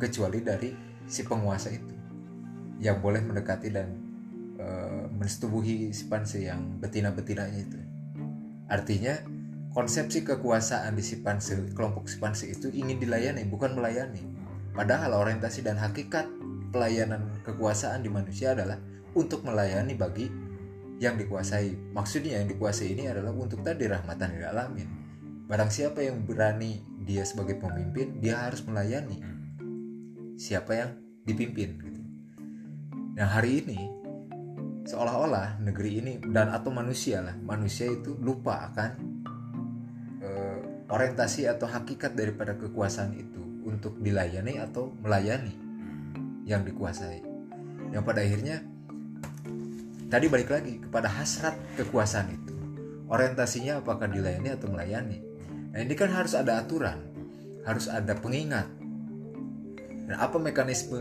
kecuali 0.00 0.40
dari 0.40 0.72
si 1.04 1.20
penguasa 1.28 1.68
itu 1.68 1.92
yang 2.80 3.04
boleh 3.04 3.20
mendekati 3.20 3.68
dan 3.68 3.88
eh, 4.56 5.04
mensetubuhi 5.12 5.92
si 5.92 6.08
panse 6.08 6.40
yang 6.40 6.80
betina-betinanya 6.80 7.60
itu. 7.60 7.76
Artinya 8.72 9.20
konsepsi 9.76 10.24
kekuasaan 10.24 10.96
di 10.96 11.04
si 11.04 11.20
panse, 11.20 11.60
kelompok 11.76 12.08
si 12.08 12.16
panse 12.16 12.48
itu 12.48 12.72
ingin 12.72 12.96
dilayani, 12.96 13.44
bukan 13.44 13.76
melayani. 13.76 14.24
Padahal 14.80 15.12
orientasi 15.12 15.60
dan 15.60 15.76
hakikat 15.76 16.24
pelayanan 16.72 17.28
kekuasaan 17.44 18.00
di 18.00 18.08
manusia 18.08 18.56
adalah 18.56 18.80
untuk 19.12 19.44
melayani 19.44 19.92
bagi 19.92 20.24
yang 20.96 21.20
dikuasai. 21.20 21.92
Maksudnya 21.92 22.40
yang 22.40 22.48
dikuasai 22.48 22.96
ini 22.96 23.04
adalah 23.04 23.28
untuk 23.28 23.60
tadi 23.60 23.84
rahmatan 23.84 24.40
lil 24.40 24.48
alamin. 24.48 24.88
Barang 25.44 25.68
siapa 25.68 26.00
yang 26.00 26.24
berani 26.24 26.80
dia 27.04 27.28
sebagai 27.28 27.60
pemimpin, 27.60 28.24
dia 28.24 28.40
harus 28.48 28.64
melayani 28.64 29.20
siapa 30.40 30.72
yang 30.72 30.96
dipimpin 31.28 31.76
gitu. 31.76 32.00
Nah 33.20 33.36
hari 33.36 33.60
ini 33.60 33.84
seolah-olah 34.88 35.60
negeri 35.60 36.00
ini 36.00 36.12
dan 36.24 36.56
atau 36.56 36.72
manusia 36.72 37.20
lah 37.20 37.36
manusia 37.36 37.84
itu 37.84 38.16
lupa 38.16 38.72
akan 38.72 38.90
eh, 40.24 40.88
orientasi 40.88 41.52
atau 41.52 41.68
hakikat 41.68 42.16
daripada 42.16 42.56
kekuasaan 42.56 43.12
itu 43.12 43.49
untuk 43.64 44.00
dilayani 44.00 44.60
atau 44.60 44.92
melayani 45.00 45.54
yang 46.48 46.64
dikuasai. 46.64 47.22
Yang 47.90 48.02
pada 48.06 48.20
akhirnya 48.22 48.56
tadi 50.10 50.26
balik 50.26 50.50
lagi 50.50 50.82
kepada 50.82 51.08
hasrat 51.10 51.54
kekuasaan 51.78 52.28
itu. 52.34 52.54
Orientasinya 53.10 53.82
apakah 53.82 54.06
dilayani 54.06 54.54
atau 54.54 54.70
melayani. 54.70 55.18
Nah 55.70 55.78
ini 55.82 55.94
kan 55.94 56.10
harus 56.14 56.34
ada 56.34 56.62
aturan 56.62 57.10
harus 57.64 57.86
ada 57.88 58.16
pengingat. 58.16 58.68
Dan 60.10 60.16
apa 60.18 60.36
mekanisme 60.40 60.98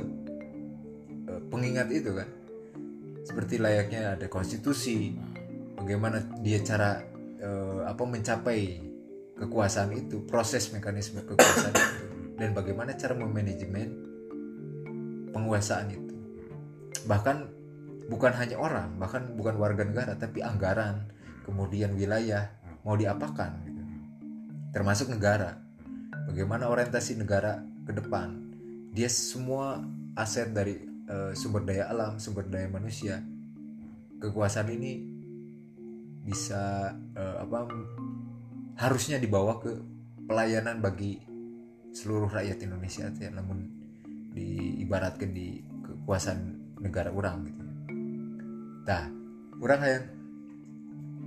eh, 1.25 1.41
pengingat 1.49 1.89
itu 1.89 2.13
kan? 2.13 2.29
Seperti 3.25 3.61
layaknya 3.61 4.17
ada 4.17 4.25
konstitusi 4.29 5.13
bagaimana 5.77 6.21
dia 6.43 6.59
cara 6.61 7.01
eh, 7.39 7.81
apa 7.85 8.03
mencapai 8.05 8.89
kekuasaan 9.39 9.95
itu 9.95 10.27
proses 10.27 10.67
mekanisme 10.75 11.23
kekuasaan 11.23 11.73
itu 11.73 12.08
dan 12.39 12.55
bagaimana 12.55 12.95
cara 12.95 13.13
memanajemen 13.13 13.87
penguasaan 15.35 15.91
itu? 15.91 16.15
Bahkan 17.05 17.59
bukan 18.09 18.33
hanya 18.33 18.57
orang 18.57 18.97
bahkan 18.97 19.37
bukan 19.37 19.61
warga 19.61 19.85
negara 19.85 20.17
tapi 20.17 20.41
anggaran 20.41 21.13
kemudian 21.45 21.93
wilayah 21.93 22.49
mau 22.81 22.97
diapakan 22.97 23.51
gitu. 23.69 23.83
termasuk 24.73 25.13
negara. 25.13 25.61
Bagaimana 26.29 26.69
orientasi 26.69 27.17
negara 27.17 27.61
ke 27.85 27.93
depan? 27.93 28.37
Dia 28.93 29.09
semua 29.09 29.81
aset 30.17 30.53
dari 30.53 30.77
eh, 31.09 31.31
sumber 31.37 31.65
daya 31.65 31.89
alam 31.89 32.17
sumber 32.17 32.45
daya 32.49 32.69
manusia. 32.69 33.21
Kekuasaan 34.21 34.69
ini 34.73 35.05
bisa 36.25 36.93
eh, 37.17 37.37
apa 37.41 37.65
harusnya 38.77 39.17
dibawa 39.17 39.57
ke 39.57 39.73
pelayanan 40.29 40.81
bagi 40.81 41.28
seluruh 41.93 42.29
rakyat 42.29 42.61
Indonesia 42.63 43.09
ya 43.17 43.29
namun 43.33 43.65
diibaratkan 44.33 45.29
di 45.33 45.61
kekuasaan 45.83 46.39
negara 46.79 47.09
orang 47.09 47.45
gitu 47.49 47.63
nah 48.85 49.03
orang 49.59 49.79
yang 49.85 50.05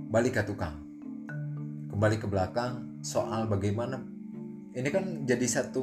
balik 0.09 0.39
ke 0.39 0.43
tukang 0.45 0.81
kembali 1.93 2.17
ke 2.17 2.27
belakang 2.27 3.01
soal 3.05 3.45
bagaimana 3.45 4.01
ini 4.73 4.89
kan 4.89 5.27
jadi 5.27 5.45
satu 5.45 5.81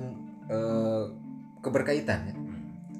eh, 0.50 1.04
keberkaitan 1.62 2.20
ya 2.26 2.34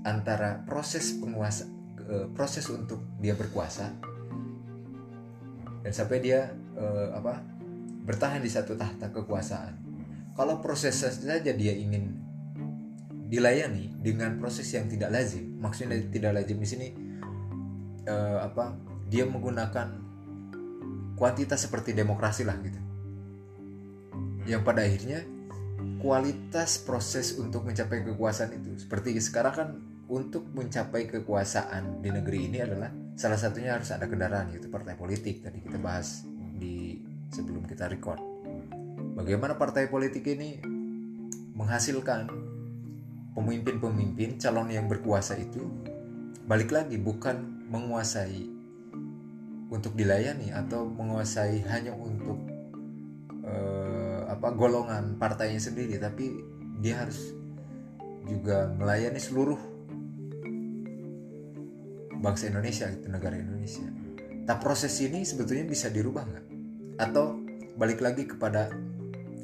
antara 0.06 0.62
proses 0.64 1.18
penguasa 1.18 1.66
eh, 2.06 2.26
proses 2.32 2.64
untuk 2.70 3.02
dia 3.18 3.34
berkuasa 3.34 3.90
dan 5.80 5.92
sampai 5.92 6.18
dia 6.22 6.54
eh, 6.78 7.08
apa 7.16 7.42
bertahan 8.06 8.40
di 8.40 8.49
satu 8.49 8.78
tahta 8.78 9.10
kekuasaan 9.12 9.89
kalau 10.40 10.56
proses 10.64 10.97
saja 10.97 11.37
dia 11.37 11.75
ingin 11.76 12.16
dilayani 13.28 13.92
dengan 14.00 14.40
proses 14.40 14.73
yang 14.73 14.88
tidak 14.88 15.12
lazim 15.12 15.61
maksudnya 15.61 16.00
tidak 16.09 16.40
lazim 16.40 16.56
di 16.56 16.64
sini 16.64 16.88
eh, 18.09 18.38
apa 18.40 18.73
dia 19.12 19.28
menggunakan 19.28 20.00
kuantitas 21.20 21.68
seperti 21.68 21.92
demokrasi 21.92 22.49
lah 22.49 22.56
gitu. 22.64 22.80
Yang 24.49 24.62
pada 24.64 24.80
akhirnya 24.80 25.20
kualitas 26.00 26.80
proses 26.80 27.37
untuk 27.37 27.68
mencapai 27.68 28.00
kekuasaan 28.00 28.56
itu. 28.56 28.80
Seperti 28.80 29.12
sekarang 29.20 29.52
kan 29.52 29.68
untuk 30.09 30.49
mencapai 30.56 31.04
kekuasaan 31.12 32.00
di 32.00 32.09
negeri 32.09 32.49
ini 32.49 32.64
adalah 32.64 32.88
salah 33.20 33.37
satunya 33.37 33.76
harus 33.76 33.92
ada 33.92 34.09
kendaraan 34.09 34.56
yaitu 34.56 34.73
partai 34.73 34.97
politik. 34.97 35.44
Tadi 35.44 35.61
kita 35.61 35.76
bahas 35.76 36.25
di 36.56 37.04
sebelum 37.28 37.68
kita 37.68 37.92
record 37.92 38.39
bagaimana 39.21 39.61
partai 39.61 39.93
politik 39.93 40.25
ini 40.25 40.65
menghasilkan 41.53 42.33
pemimpin-pemimpin 43.37 44.41
calon 44.41 44.73
yang 44.73 44.89
berkuasa 44.89 45.37
itu 45.37 45.61
balik 46.49 46.73
lagi 46.73 46.97
bukan 46.97 47.69
menguasai 47.69 48.49
untuk 49.71 49.95
dilayani 49.95 50.50
atau 50.50 50.89
menguasai 50.89 51.62
hanya 51.69 51.95
untuk 51.95 52.41
eh, 53.45 54.21
apa 54.27 54.50
golongan 54.57 55.21
partainya 55.21 55.61
sendiri 55.61 56.00
tapi 56.00 56.33
dia 56.81 57.05
harus 57.05 57.37
juga 58.25 58.73
melayani 58.73 59.21
seluruh 59.21 59.61
bangsa 62.21 62.49
Indonesia 62.53 62.89
itu 62.89 63.07
negara 63.09 63.37
Indonesia. 63.37 63.85
Nah 64.45 64.57
proses 64.61 64.93
ini 65.00 65.25
sebetulnya 65.25 65.65
bisa 65.65 65.89
dirubah 65.89 66.25
nggak? 66.27 66.47
Atau 67.00 67.41
balik 67.81 68.05
lagi 68.05 68.29
kepada 68.29 68.69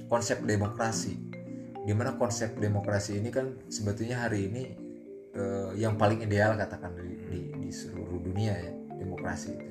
konsep 0.04 0.44
demokrasi, 0.44 1.16
di 1.82 1.92
mana 1.96 2.20
konsep 2.20 2.52
demokrasi 2.60 3.16
ini 3.16 3.32
kan 3.32 3.56
sebetulnya 3.72 4.28
hari 4.28 4.52
ini 4.52 4.62
eh, 5.32 5.70
yang 5.80 5.96
paling 5.96 6.20
ideal 6.20 6.54
katakan 6.54 6.92
di, 7.00 7.16
di, 7.28 7.40
di 7.56 7.70
seluruh 7.72 8.20
dunia 8.20 8.52
ya 8.52 8.72
demokrasi 9.00 9.48
itu. 9.56 9.70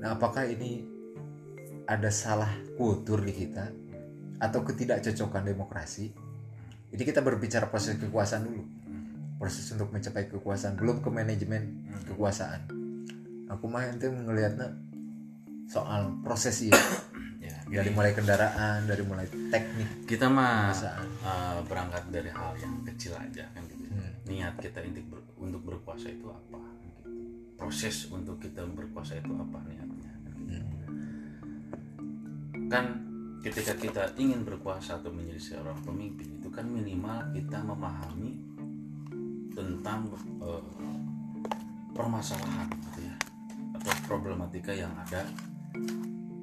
Nah 0.00 0.16
apakah 0.16 0.48
ini 0.48 0.84
ada 1.84 2.08
salah 2.08 2.50
kultur 2.80 3.20
di 3.20 3.32
kita 3.32 3.68
atau 4.40 4.60
ketidakcocokan 4.64 5.44
demokrasi? 5.44 6.12
Jadi 6.94 7.02
kita 7.02 7.20
berbicara 7.20 7.68
proses 7.68 7.98
kekuasaan 7.98 8.42
dulu 8.44 8.84
proses 9.38 9.66
untuk 9.74 9.90
mencapai 9.90 10.30
kekuasaan 10.30 10.78
belum 10.78 11.02
ke 11.02 11.10
manajemen 11.10 11.84
kekuasaan 12.08 12.64
aku 13.50 13.64
mah 13.66 13.84
itu 13.90 14.08
ngelihatnya 14.08 14.72
soal 15.68 16.16
proses 16.22 16.70
ya 16.70 16.72
ya 17.44 17.56
dari 17.68 17.90
mulai 17.92 18.12
kendaraan 18.16 18.88
dari 18.88 19.02
mulai 19.04 19.26
teknik 19.28 20.08
kita 20.08 20.26
mah 20.32 20.72
uh, 20.72 21.60
berangkat 21.68 22.08
dari 22.08 22.30
hal 22.32 22.56
yang 22.58 22.80
kecil 22.88 23.12
aja 23.20 23.44
kan 23.52 23.62
gitu 23.68 23.84
Hmm. 23.94 24.10
niat 24.26 24.58
kita 24.58 24.82
untuk 24.82 25.06
ber- 25.06 25.30
untuk 25.38 25.62
berkuasa 25.62 26.10
itu 26.10 26.26
apa 26.26 26.58
gitu. 26.82 27.14
proses 27.54 28.10
untuk 28.10 28.42
kita 28.42 28.66
berkuasa 28.66 29.22
itu 29.22 29.30
apa 29.30 29.58
niatnya 29.70 30.10
kan 30.18 30.34
gitu. 30.34 30.58
Hmm. 30.58 30.66
kan 32.66 32.84
ketika 33.38 33.78
kita 33.78 34.02
ingin 34.18 34.42
berkuasa 34.42 34.98
atau 34.98 35.14
menjadi 35.14 35.38
seorang 35.38 35.78
pemimpin 35.86 36.42
itu 36.42 36.48
kan 36.50 36.66
minimal 36.66 37.22
kita 37.30 37.62
memahami 37.62 38.34
tentang 39.54 40.10
eh, 40.42 40.64
permasalahan 41.94 42.66
gitu 42.90 43.06
ya 43.06 43.14
atau 43.78 43.92
problematika 44.10 44.74
yang 44.74 44.90
ada 44.98 45.22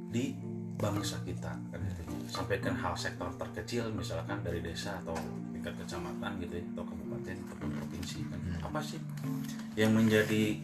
di 0.08 0.51
bangsa 0.82 1.22
kita 1.22 1.54
kan 1.54 1.80
gitu. 1.86 2.02
Sampaikan 2.26 2.74
hal 2.74 2.98
sektor 2.98 3.30
terkecil 3.38 3.94
misalkan 3.94 4.42
dari 4.42 4.66
desa 4.66 4.98
atau 5.06 5.14
tingkat 5.54 5.78
kecamatan 5.78 6.42
gitu 6.42 6.58
ya 6.58 6.66
atau 6.74 6.84
kabupaten 6.90 7.38
ataupun 7.46 7.70
provinsi 7.78 8.20
kan 8.34 8.40
apa 8.66 8.80
sih 8.82 9.00
yang 9.78 9.94
menjadi 9.94 10.58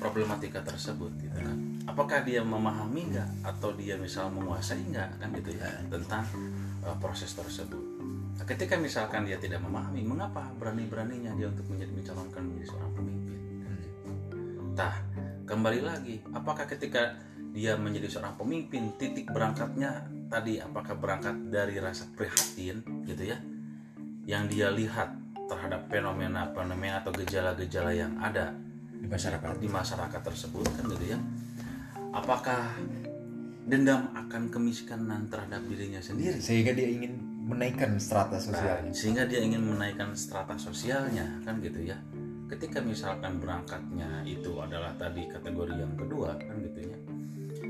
problematika 0.00 0.64
tersebut 0.64 1.12
gitu? 1.20 1.36
Kan 1.36 1.84
apakah 1.84 2.24
dia 2.24 2.40
memahami 2.40 3.12
nggak? 3.12 3.30
Atau 3.44 3.76
dia 3.76 4.00
misal 4.00 4.32
menguasai 4.32 4.80
nggak? 4.88 5.20
Kan 5.20 5.28
gitu 5.36 5.52
ya 5.52 5.68
tentang 5.92 6.24
uh, 6.82 6.96
proses 6.96 7.30
tersebut. 7.36 7.84
Nah, 8.38 8.46
ketika 8.46 8.78
misalkan 8.78 9.26
dia 9.26 9.34
tidak 9.36 9.58
memahami 9.60 10.06
mengapa 10.06 10.46
berani-beraninya 10.56 11.34
dia 11.34 11.50
untuk 11.50 11.66
menjadi 11.74 11.92
mencalonkan 11.92 12.42
menjadi 12.46 12.66
seorang 12.70 12.92
pemimpin? 12.94 13.38
Kan 13.66 13.72
gitu. 13.82 13.98
Tah, 14.78 14.94
kembali 15.42 15.80
lagi, 15.82 16.22
apakah 16.30 16.64
ketika 16.70 17.18
dia 17.58 17.74
menjadi 17.74 18.06
seorang 18.06 18.38
pemimpin, 18.38 18.94
titik 18.94 19.34
berangkatnya 19.34 20.06
tadi 20.30 20.62
apakah 20.62 20.94
berangkat 20.94 21.50
dari 21.50 21.82
rasa 21.82 22.06
prihatin 22.14 22.86
gitu 23.02 23.34
ya, 23.34 23.38
yang 24.30 24.46
dia 24.46 24.70
lihat 24.70 25.10
terhadap 25.50 25.90
fenomena-fenomena 25.90 27.02
atau 27.02 27.10
gejala-gejala 27.10 27.90
yang 27.90 28.14
ada 28.22 28.54
di 28.94 29.10
masyarakat. 29.10 29.58
di 29.58 29.66
masyarakat 29.66 30.20
tersebut 30.22 30.70
kan 30.70 30.86
gitu 30.86 31.18
ya, 31.18 31.18
apakah 32.14 32.78
dendam 33.66 34.06
akan 34.14 34.54
kemiskinan 34.54 35.26
terhadap 35.26 35.66
dirinya 35.66 35.98
sendiri? 35.98 36.38
Sehingga 36.38 36.70
dia 36.78 36.86
ingin 36.86 37.18
menaikkan 37.42 37.98
strata 37.98 38.38
Nah, 38.38 38.44
sosial 38.54 38.76
sehingga 38.94 39.26
dia 39.26 39.42
ingin 39.42 39.66
menaikkan 39.66 40.14
strata 40.14 40.54
sosialnya 40.54 41.42
kan 41.42 41.58
gitu 41.58 41.82
ya. 41.82 41.98
Ketika 42.46 42.78
misalkan 42.78 43.42
berangkatnya 43.42 44.22
itu 44.22 44.62
adalah 44.62 44.94
tadi 44.94 45.26
kategori 45.26 45.74
yang 45.74 45.98
kedua 45.98 46.38
kan 46.38 46.54
gitu 46.62 46.86
ya 46.86 47.17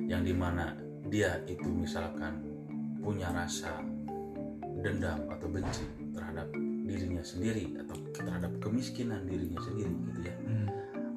yang 0.09 0.25
di 0.25 0.33
mana 0.33 0.73
dia 1.07 1.39
itu 1.45 1.69
misalkan 1.69 2.41
punya 2.99 3.29
rasa 3.31 3.85
dendam 4.81 5.29
atau 5.29 5.47
benci 5.53 5.85
terhadap 6.17 6.49
dirinya 6.89 7.21
sendiri 7.21 7.77
atau 7.85 7.97
terhadap 8.17 8.53
kemiskinan 8.65 9.29
dirinya 9.29 9.61
sendiri 9.61 9.93
gitu 10.09 10.21
ya 10.25 10.35
Hmm. 10.49 10.69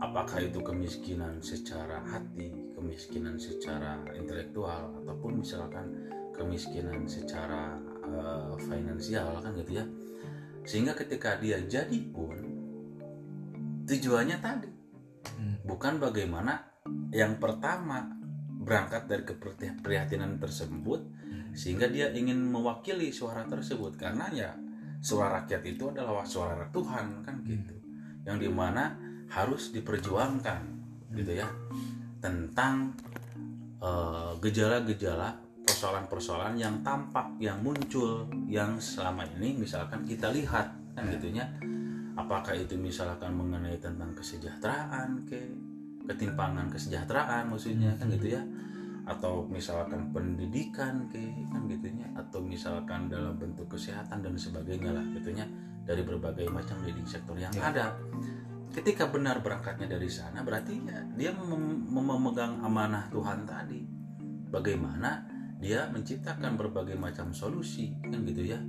apakah 0.04 0.44
itu 0.44 0.60
kemiskinan 0.60 1.40
secara 1.40 2.04
hati, 2.04 2.52
kemiskinan 2.76 3.40
secara 3.40 4.02
intelektual, 4.18 4.92
ataupun 5.00 5.40
misalkan 5.40 5.88
kemiskinan 6.36 7.08
secara 7.08 7.80
eh, 8.04 8.54
finansial 8.68 9.40
kan 9.40 9.56
gitu 9.56 9.80
ya. 9.80 9.86
Sehingga 10.68 10.92
ketika 10.98 11.40
dia 11.40 11.64
jadi 11.64 11.96
pun 12.12 12.36
tujuannya 13.88 14.38
tadi 14.42 14.70
Hmm. 15.38 15.56
bukan 15.64 16.02
bagaimana 16.02 16.66
yang 17.14 17.38
pertama 17.38 18.10
berangkat 18.62 19.10
dari 19.10 19.26
keprihatinan 19.26 20.38
tersebut 20.38 21.02
sehingga 21.52 21.90
dia 21.92 22.14
ingin 22.14 22.40
mewakili 22.40 23.12
suara 23.12 23.44
tersebut. 23.50 23.98
Karena 23.98 24.30
ya 24.32 24.54
suara 25.02 25.42
rakyat 25.42 25.62
itu 25.66 25.90
adalah 25.90 26.24
suara 26.24 26.70
Tuhan 26.70 27.26
kan 27.26 27.42
gitu. 27.44 27.76
Yang 28.24 28.38
di 28.48 28.50
mana 28.54 28.96
harus 29.32 29.74
diperjuangkan 29.74 30.62
gitu 31.12 31.32
ya 31.36 31.48
tentang 32.22 32.96
eh, 33.82 34.32
gejala-gejala 34.40 35.36
persoalan-persoalan 35.66 36.56
yang 36.60 36.76
tampak 36.84 37.28
yang 37.40 37.60
muncul 37.64 38.28
yang 38.48 38.78
selama 38.78 39.24
ini 39.40 39.56
misalkan 39.56 40.04
kita 40.04 40.30
lihat 40.30 40.68
kan 40.94 41.04
gitunya 41.08 41.48
apakah 42.20 42.52
itu 42.54 42.76
misalkan 42.76 43.32
mengenai 43.32 43.80
tentang 43.80 44.12
kesejahteraan 44.12 45.24
ke 45.26 45.40
ketimpangan 46.12 46.68
kesejahteraan 46.68 47.48
maksudnya 47.48 47.96
kan 47.96 48.12
gitu 48.12 48.36
ya. 48.36 48.44
Atau 49.08 49.48
misalkan 49.50 50.14
pendidikan 50.14 51.10
kan 51.10 51.62
gitunya 51.66 52.06
atau 52.14 52.40
misalkan 52.44 53.10
dalam 53.10 53.36
bentuk 53.40 53.72
kesehatan 53.72 54.22
dan 54.22 54.36
sebagainya 54.38 54.94
lah 54.94 55.06
gitunya 55.18 55.48
dari 55.82 56.06
berbagai 56.06 56.46
macam 56.54 56.78
leading 56.86 57.08
sektor 57.08 57.34
yang 57.34 57.50
Ya. 57.56 57.74
ada. 57.74 57.98
Ketika 58.72 59.12
benar 59.12 59.44
berangkatnya 59.44 59.90
dari 59.90 60.08
sana 60.08 60.46
berarti 60.46 60.80
ya 60.86 61.02
dia 61.18 61.32
mem- 61.36 61.84
mem- 61.92 62.08
memegang 62.08 62.62
amanah 62.64 63.10
Tuhan 63.12 63.44
tadi. 63.44 63.84
Bagaimana 64.48 65.28
dia 65.60 65.88
menciptakan 65.92 66.56
berbagai 66.56 66.96
macam 66.96 67.34
solusi 67.36 67.92
kan 68.04 68.22
gitu 68.24 68.48
ya. 68.48 68.60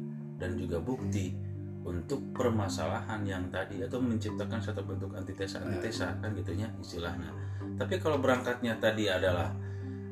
Dan 0.40 0.58
juga 0.58 0.82
bukti 0.82 1.51
untuk 1.82 2.30
permasalahan 2.30 3.26
yang 3.26 3.44
tadi 3.50 3.82
atau 3.82 3.98
menciptakan 3.98 4.62
satu 4.62 4.86
bentuk 4.86 5.12
antitesa 5.18 5.58
antitesa 5.62 6.14
kan 6.22 6.30
gitunya 6.38 6.70
istilahnya. 6.78 7.30
Tapi 7.74 7.98
kalau 7.98 8.22
berangkatnya 8.22 8.78
tadi 8.78 9.10
adalah 9.10 9.50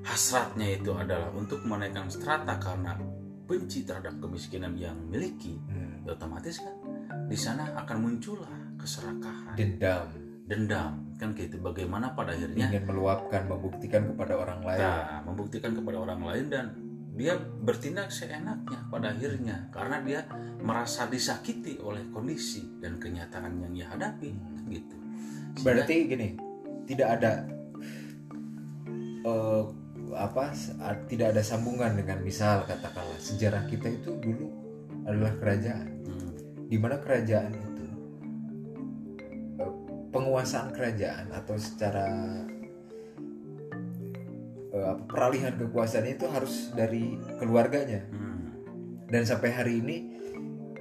hasratnya 0.02 0.80
itu 0.80 0.90
adalah 0.96 1.28
untuk 1.30 1.62
menaikkan 1.62 2.08
strata 2.08 2.56
karena 2.58 2.96
benci 3.44 3.82
terhadap 3.82 4.16
kemiskinan 4.22 4.78
yang 4.78 4.94
miliki 5.10 5.58
Hmm. 5.66 6.06
ya 6.06 6.14
otomatis 6.14 6.62
kan 6.62 6.74
di 7.26 7.34
sana 7.34 7.66
akan 7.78 7.96
muncullah 7.98 8.54
keserakahan. 8.78 9.54
Dendam. 9.58 10.06
Dendam 10.46 10.92
kan 11.20 11.36
gitu. 11.36 11.60
Bagaimana 11.60 12.16
pada 12.16 12.32
akhirnya 12.32 12.72
ingin 12.72 12.88
meluapkan 12.88 13.44
membuktikan 13.46 14.08
kepada 14.14 14.34
orang 14.40 14.60
lain. 14.64 14.80
Nah, 14.80 15.20
membuktikan 15.26 15.70
kepada 15.76 15.98
orang 16.00 16.20
lain 16.24 16.44
dan 16.48 16.64
dia 17.20 17.36
bertindak 17.36 18.08
seenaknya 18.08 18.80
pada 18.88 19.12
akhirnya 19.12 19.68
karena 19.68 20.00
dia 20.00 20.20
merasa 20.64 21.04
disakiti 21.04 21.76
oleh 21.84 22.08
kondisi 22.08 22.80
dan 22.80 22.96
kenyataan 22.96 23.60
yang 23.60 23.72
ia 23.76 23.86
hadapi 23.92 24.32
gitu. 24.72 24.96
Sehingga- 24.96 25.60
berarti 25.60 25.96
gini 26.08 26.28
tidak 26.88 27.20
ada 27.20 27.32
eh, 29.20 29.62
apa 30.16 30.56
tidak 31.12 31.36
ada 31.36 31.42
sambungan 31.44 31.92
dengan 31.92 32.24
misal 32.24 32.64
katakanlah 32.64 33.20
sejarah 33.20 33.68
kita 33.68 33.92
itu 33.92 34.16
dulu 34.16 34.48
adalah 35.04 35.36
kerajaan 35.36 35.86
Hmm, 36.00 36.32
di 36.72 36.76
mana 36.80 36.96
kerajaan 37.04 37.52
itu 37.52 37.86
eh, 39.60 39.74
penguasaan 40.08 40.72
kerajaan 40.72 41.28
atau 41.36 41.54
secara 41.60 42.08
apa, 44.70 45.02
peralihan 45.04 45.52
kekuasaan 45.52 46.06
itu 46.06 46.26
harus 46.26 46.70
dari 46.72 47.18
keluarganya. 47.36 48.06
Hmm, 48.08 48.54
dan 49.06 49.22
sampai 49.22 49.50
hari 49.50 49.78
ini 49.78 49.96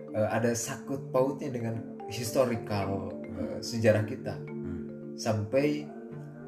eh, 0.10 0.30
ada 0.30 0.54
sakut 0.54 1.10
pautnya 1.10 1.49
dengan 1.49 1.75
historical 2.08 3.10
eh, 3.25 3.58
sejarah 3.60 4.06
kita. 4.06 4.36
Hmm. 4.38 5.15
sampai 5.15 5.84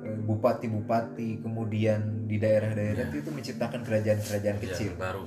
bupati-bupati 0.01 1.43
kemudian 1.43 2.25
di 2.25 2.39
daerah-daerah 2.39 3.11
itu 3.11 3.29
menciptakan 3.29 3.83
kerajaan-kerajaan 3.83 4.57
Ya, 4.57 4.63
kecil. 4.65 4.91
baru. 4.97 5.25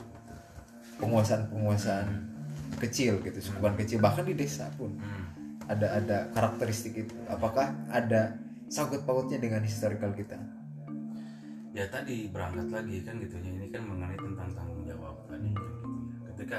penguasaan-penguasaan 0.95 2.09
kecil 2.79 3.21
gitu 3.21 3.39
sukuan 3.41 3.75
kecil 3.75 3.99
bahkan 3.99 4.25
di 4.25 4.35
desa 4.35 4.67
pun. 4.75 4.95
Hmm. 4.97 5.27
ada 5.65 5.97
ada 5.97 6.19
karakteristik 6.33 7.07
itu. 7.07 7.15
Apakah 7.25 7.73
ada 7.89 8.37
sangkut 8.67 9.05
pautnya 9.05 9.37
dengan 9.37 9.61
historical 9.61 10.13
kita 10.13 10.37
Ya 11.75 11.83
tadi 11.91 12.31
berangkat 12.31 12.71
lagi 12.71 13.03
kan 13.03 13.19
gitu 13.19 13.35
ya 13.43 13.51
ini 13.51 13.67
kan 13.67 13.83
mengenai 13.83 14.15
tentang 14.15 14.47
tanggung 14.55 14.87
jawab 14.87 15.19
tadi 15.27 15.51
kan 15.51 15.59
gitu 15.59 15.67
ya. 15.83 15.87
Ketika 16.31 16.59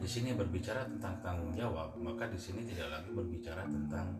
di 0.00 0.08
sini 0.08 0.32
berbicara 0.32 0.88
tentang 0.88 1.12
tanggung 1.20 1.52
jawab 1.52 1.92
maka 2.00 2.24
di 2.32 2.40
sini 2.40 2.64
tidak 2.64 2.88
lagi 2.88 3.12
berbicara 3.12 3.68
tentang 3.68 4.16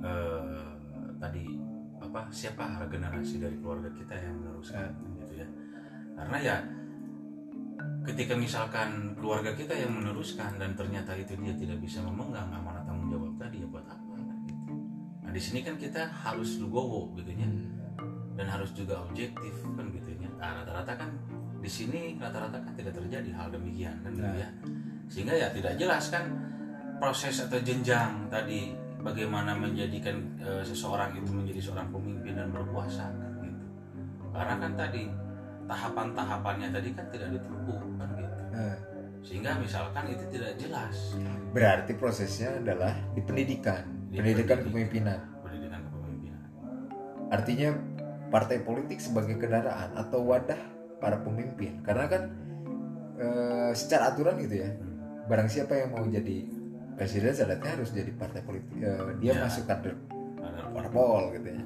eh, 0.00 0.72
tadi 1.20 1.44
apa 2.00 2.24
siapa 2.32 2.88
generasi 2.88 3.36
dari 3.36 3.56
keluarga 3.60 3.92
kita 3.92 4.16
yang 4.16 4.40
meneruskan 4.40 4.80
kan 4.96 5.10
gitu 5.20 5.34
ya. 5.44 5.48
Karena 6.16 6.36
ya 6.40 6.56
ketika 8.08 8.32
misalkan 8.32 9.12
keluarga 9.12 9.52
kita 9.52 9.76
yang 9.76 9.92
meneruskan 9.92 10.56
dan 10.56 10.72
ternyata 10.72 11.12
itu 11.20 11.36
dia 11.36 11.52
tidak 11.52 11.84
bisa 11.84 12.00
memegang 12.00 12.48
amanah 12.48 12.80
tanggung 12.88 13.12
jawab 13.12 13.36
tadi 13.36 13.60
ya 13.60 13.68
buat 13.68 13.84
apa 13.84 14.14
kan 14.16 14.38
gitu. 14.48 14.72
Nah 15.20 15.30
di 15.36 15.40
sini 15.40 15.60
kan 15.60 15.76
kita 15.76 16.08
harus 16.08 16.56
lugowo 16.64 17.12
gitu 17.20 17.28
ya 17.28 17.71
dan 18.36 18.46
harus 18.48 18.70
juga 18.72 19.02
objektif 19.04 19.54
kan 19.76 19.86
gitu 19.92 20.10
ya. 20.16 20.30
Nah, 20.40 20.62
rata-rata 20.62 20.92
kan 20.96 21.10
di 21.62 21.70
sini 21.70 22.18
rata-rata 22.18 22.58
kan 22.58 22.72
tidak 22.74 22.96
terjadi 22.98 23.30
hal 23.36 23.52
demikian 23.52 23.94
kan 24.02 24.10
gitu 24.12 24.36
ya. 24.40 24.48
Sehingga 25.12 25.34
ya 25.36 25.48
tidak 25.52 25.76
jelas 25.76 26.08
kan 26.08 26.24
proses 26.98 27.42
atau 27.44 27.58
jenjang 27.60 28.26
tadi 28.32 28.72
bagaimana 29.02 29.52
menjadikan 29.58 30.16
eh, 30.40 30.62
seseorang 30.62 31.12
itu 31.18 31.30
menjadi 31.34 31.60
seorang 31.60 31.90
pemimpin 31.90 32.34
dan 32.38 32.48
berkuasa 32.50 33.10
kan 33.10 33.32
gitu. 33.42 33.64
Karena 34.32 34.54
kan 34.56 34.72
tadi 34.78 35.02
tahapan-tahapannya 35.68 36.68
tadi 36.74 36.88
kan 36.94 37.06
tidak 37.12 37.28
ditempuh 37.38 37.80
kan 37.98 38.08
gitu. 38.18 38.36
Nah, 38.52 38.76
Sehingga 39.22 39.54
misalkan 39.54 40.10
itu 40.10 40.24
tidak 40.34 40.58
jelas 40.58 41.14
berarti 41.54 41.94
prosesnya 41.94 42.58
adalah 42.58 42.90
di 43.14 43.22
pendidikan 43.22 43.86
Di 44.10 44.18
pendidikan 44.18 44.58
pendidikan. 44.58 44.58
kepemimpinan 44.66 45.18
pendidikan 45.46 45.80
kepemimpinan. 45.86 46.42
artinya 47.30 47.68
partai 48.32 48.58
politik 48.58 48.96
sebagai 48.96 49.36
kendaraan 49.36 49.92
atau 49.94 50.24
wadah 50.24 50.56
para 50.96 51.20
pemimpin 51.20 51.84
karena 51.84 52.08
kan 52.08 52.22
eh, 53.14 53.70
secara 53.72 54.10
aturan 54.10 54.40
gitu 54.40 54.56
ya 54.58 54.70
barang 55.22 55.46
siapa 55.46 55.76
yang 55.76 55.92
mau 55.92 56.02
jadi 56.02 56.48
presiden 56.92 57.30
syaratnya 57.30 57.70
harus 57.72 57.90
jadi 57.90 58.10
partai 58.12 58.40
politik 58.40 58.72
Eh, 58.74 58.98
dia 59.20 59.32
Ya. 59.32 59.44
masuk 59.44 59.64
kader 59.66 59.94
parpol 60.72 61.30
gitu 61.32 61.48
ya 61.50 61.62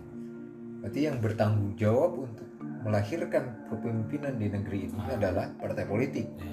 berarti 0.78 1.00
yang 1.00 1.16
bertanggung 1.18 1.72
jawab 1.74 2.12
untuk 2.20 2.46
melahirkan 2.82 3.44
kepemimpinan 3.66 4.34
di 4.34 4.46
negeri 4.48 4.78
ini 4.84 4.98
Ah. 5.00 5.14
adalah 5.16 5.46
partai 5.56 5.84
politik 5.84 6.26
ya. 6.34 6.46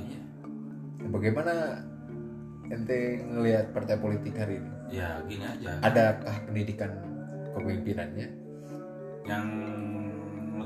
Nah, 1.00 1.10
bagaimana 1.12 1.54
ente 2.66 2.98
ngelihat 3.22 3.70
partai 3.70 3.98
politik 3.98 4.34
hari 4.34 4.58
ini 4.58 4.72
ya 4.92 5.22
gini 5.24 5.44
aja. 5.44 5.78
adakah 5.82 6.36
pendidikan 6.44 6.92
kepemimpinannya 7.48 8.28
yang 9.24 9.48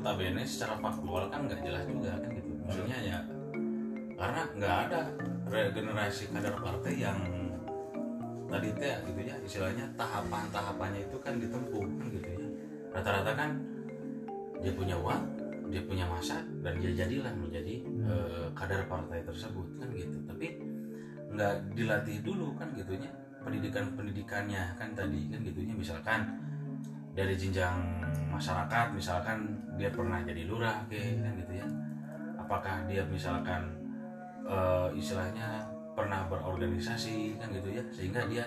notabene 0.07 0.47
secara 0.47 0.79
faktual 0.79 1.27
kan 1.27 1.51
nggak 1.51 1.59
jelas 1.67 1.83
juga 1.83 2.15
kan 2.15 2.31
gitu. 2.31 2.47
Maksudnya 2.63 2.97
ya 3.03 3.19
karena 4.15 4.41
nggak 4.55 4.75
ada 4.87 4.99
regenerasi 5.51 6.31
kader 6.31 6.55
partai 6.63 6.95
yang 6.95 7.19
tadi 8.47 8.71
teh 8.79 8.95
gitu 9.03 9.19
ya 9.27 9.35
istilahnya 9.43 9.83
tahapan-tahapannya 9.99 11.11
itu 11.11 11.17
kan 11.19 11.35
ditempuh 11.43 11.83
kan 11.83 12.07
gitu 12.07 12.23
ya. 12.23 12.47
Rata-rata 12.95 13.31
kan 13.35 13.49
dia 14.63 14.71
punya 14.71 14.95
uang 14.95 15.23
dia 15.67 15.83
punya 15.83 16.07
masa 16.07 16.39
dan 16.63 16.79
dia 16.79 16.95
jadilah 16.95 17.35
menjadi 17.35 17.83
eh, 17.83 18.47
kader 18.55 18.87
partai 18.87 19.27
tersebut 19.27 19.67
kan 19.75 19.91
gitu. 19.91 20.23
Tapi 20.23 20.47
nggak 21.35 21.75
dilatih 21.75 22.23
dulu 22.23 22.55
kan 22.55 22.71
gitunya. 22.79 23.11
Pendidikan 23.43 23.91
pendidikannya 23.91 24.71
kan 24.79 24.95
tadi 24.95 25.27
kan 25.27 25.43
gitunya. 25.43 25.75
Misalkan 25.75 26.31
dari 27.17 27.34
jenjang 27.34 27.73
masyarakat 28.30 28.93
misalkan 28.93 29.58
dia 29.73 29.89
pernah 29.89 30.21
jadi 30.21 30.45
lurah 30.45 30.86
kayak 30.86 31.25
kan 31.25 31.34
gitu 31.41 31.53
ya. 31.58 31.67
Apakah 32.38 32.86
dia 32.86 33.01
misalkan 33.10 33.73
eh, 34.45 34.88
istilahnya 34.93 35.65
pernah 35.97 36.30
berorganisasi 36.30 37.41
kan 37.41 37.49
gitu 37.49 37.73
ya 37.73 37.82
sehingga 37.89 38.21
dia 38.30 38.45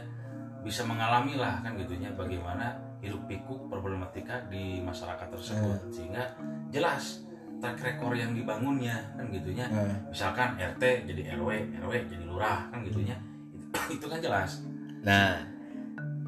bisa 0.63 0.87
mengalami 0.87 1.35
lah 1.35 1.59
kan 1.67 1.75
gitunya 1.75 2.15
bagaimana 2.15 2.79
hiruk 3.03 3.27
pikuk 3.27 3.67
problematika 3.67 4.39
di 4.47 4.79
masyarakat 4.79 5.27
tersebut. 5.35 5.91
Sehingga 5.91 6.31
jelas 6.71 7.27
track 7.61 7.83
record 7.83 8.17
yang 8.17 8.33
dibangunnya 8.33 8.97
kan 9.19 9.29
gitunya 9.29 9.69
Nah, 9.69 9.93
misalkan 10.09 10.57
RT 10.57 11.11
jadi 11.11 11.37
RW 11.37 11.77
RW 11.83 11.93
jadi 12.09 12.25
lurah 12.25 12.73
kan 12.73 12.81
gitunya 12.87 13.19
itu, 13.53 13.67
itu 14.01 14.07
kan 14.07 14.23
jelas. 14.23 14.63
Nah 15.05 15.60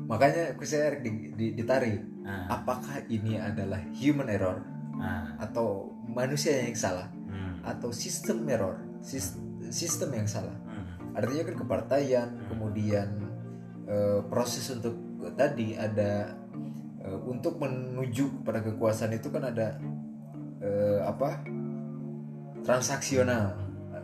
makanya 0.07 0.55
aku 0.55 0.63
saya 0.63 0.99
di- 0.99 1.33
di- 1.33 1.55
ditarik. 1.55 2.03
Nah, 2.23 2.47
apakah 2.49 3.03
ini 3.09 3.35
adalah 3.37 3.83
human 3.93 4.29
error? 4.29 4.63
Nah 4.95 5.35
atau 5.41 5.91
manusia 6.07 6.63
yang 6.63 6.77
salah? 6.77 7.11
Hmm, 7.27 7.59
atau 7.65 7.91
sistem 7.91 8.47
error? 8.47 8.79
Sis- 9.03 9.39
sistem 9.69 10.15
yang 10.15 10.29
salah? 10.29 10.55
Hmm, 10.65 11.17
artinya 11.19 11.43
kan 11.51 11.57
kepartaian 11.59 12.29
kemudian 12.47 13.09
eh, 13.89 14.21
proses 14.31 14.63
untuk 14.71 14.95
tadi 15.35 15.75
ada 15.75 16.39
eh, 17.03 17.19
untuk 17.27 17.59
menuju 17.59 18.47
pada 18.47 18.63
kekuasaan 18.63 19.17
itu 19.17 19.27
kan 19.33 19.51
ada 19.51 19.75
eh, 20.63 21.01
apa? 21.03 21.43
Transaksional. 22.63 23.59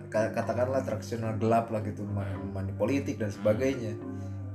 Ka- 0.09 0.33
katakanlah 0.33 0.83
transaksional 0.83 1.37
gelap 1.37 1.69
lah 1.71 1.85
gitu 1.85 2.03
ma- 2.03 2.27
money 2.51 2.73
politik 2.75 3.21
dan 3.21 3.31
sebagainya. 3.31 3.95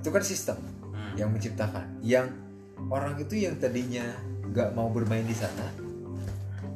Itu 0.02 0.10
kan 0.12 0.26
sistem 0.26 0.60
hmm. 0.94 1.14
yang 1.18 1.30
menciptakan 1.34 1.86
yang 2.06 2.28
orang 2.88 3.18
itu 3.18 3.36
yang 3.44 3.58
tadinya 3.58 4.06
nggak 4.54 4.78
mau 4.78 4.94
bermain 4.94 5.26
di 5.26 5.34
sana 5.34 5.68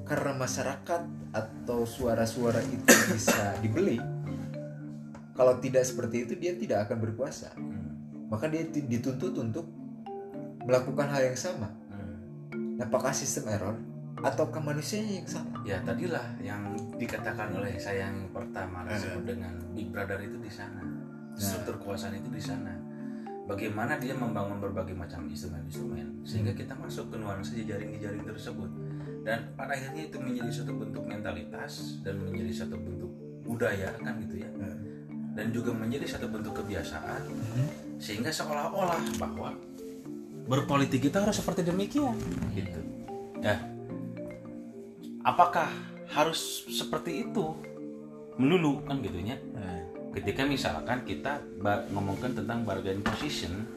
karena 0.08 0.34
masyarakat 0.34 1.02
atau 1.36 1.86
suara-suara 1.86 2.64
itu 2.66 2.94
bisa 3.14 3.56
dibeli 3.62 4.02
kalau 5.38 5.62
tidak 5.62 5.86
seperti 5.86 6.26
itu 6.26 6.34
dia 6.36 6.58
tidak 6.58 6.90
akan 6.90 6.98
berkuasa 6.98 7.54
Hmm. 7.54 8.28
maka 8.34 8.52
dia 8.52 8.68
dituntut 8.68 9.32
untuk 9.38 9.70
melakukan 10.68 11.08
hal 11.08 11.32
yang 11.32 11.40
sama 11.40 11.72
Hmm. 11.88 12.76
Nah, 12.76 12.86
apakah 12.86 13.16
sistem 13.16 13.48
error 13.50 13.78
ataukah 14.22 14.62
manusianya 14.62 15.22
yang 15.22 15.30
salah 15.30 15.58
Ya 15.68 15.78
tadilah 15.84 16.24
yang 16.40 16.74
dikatakan 16.96 17.52
oleh 17.52 17.76
saya 17.76 18.08
yang 18.08 18.32
pertama 18.32 18.88
disebut 18.88 19.36
dengan 19.36 19.52
Big 19.76 19.92
Brother 19.92 20.16
itu 20.24 20.40
di 20.40 20.48
sana. 20.48 20.80
Struktur 21.36 21.76
kekuasaan 21.84 22.16
itu 22.16 22.32
di 22.32 22.40
sana. 22.40 22.72
Bagaimana 23.48 23.96
dia 23.96 24.12
membangun 24.12 24.60
berbagai 24.60 24.92
macam 24.92 25.24
instrumen-instrumen 25.32 26.28
sehingga 26.28 26.52
kita 26.52 26.76
masuk 26.76 27.08
ke 27.08 27.16
nuansa 27.16 27.56
jejaring-jejaring 27.56 28.28
tersebut. 28.28 28.68
Dan 29.24 29.56
pada 29.56 29.72
akhirnya 29.72 30.04
itu 30.12 30.20
menjadi 30.20 30.52
suatu 30.52 30.76
bentuk 30.76 31.08
mentalitas 31.08 32.04
dan 32.04 32.20
menjadi 32.20 32.64
satu 32.64 32.76
bentuk 32.76 33.12
budaya 33.48 33.96
kan 34.04 34.20
gitu 34.28 34.44
ya. 34.44 34.52
Dan 35.32 35.56
juga 35.56 35.72
menjadi 35.72 36.04
satu 36.04 36.28
bentuk 36.28 36.60
kebiasaan 36.60 37.24
sehingga 37.98 38.36
seolah-olah 38.36 39.00
bahwa 39.16 39.56
berpolitik 40.48 41.08
kita 41.08 41.24
harus 41.24 41.40
seperti 41.40 41.64
demikian. 41.64 42.20
Gitu. 42.52 42.80
Ya, 43.40 43.64
apakah 45.24 45.72
harus 46.12 46.68
seperti 46.68 47.28
itu? 47.28 47.56
Melulu 48.38 48.86
kan 48.86 49.02
gitunya 49.02 49.34
Nah, 49.50 49.82
ketika 50.18 50.42
misalkan 50.50 51.06
kita 51.06 51.38
ngomongkan 51.94 52.34
tentang 52.34 52.66
bargaining 52.66 53.06
position 53.06 53.70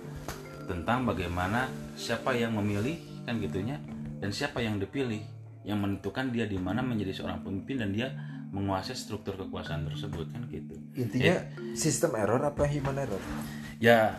tentang 0.65 1.05
bagaimana 1.05 1.69
siapa 2.01 2.33
yang 2.33 2.57
memilih 2.57 2.97
kan 3.29 3.37
gitunya 3.37 3.77
dan 4.25 4.33
siapa 4.33 4.65
yang 4.65 4.81
dipilih 4.81 5.21
yang 5.69 5.85
menentukan 5.85 6.33
dia 6.33 6.49
di 6.49 6.57
mana 6.57 6.81
menjadi 6.81 7.21
seorang 7.21 7.45
pemimpin 7.45 7.85
dan 7.85 7.93
dia 7.93 8.09
menguasai 8.51 8.97
struktur 8.97 9.37
kekuasaan 9.37 9.85
tersebut 9.87 10.33
kan 10.33 10.49
gitu. 10.49 10.75
Intinya 10.97 11.45
sistem 11.77 12.17
error 12.17 12.41
apa 12.41 12.65
human 12.65 12.97
error? 12.97 13.21
Ya 13.77 14.17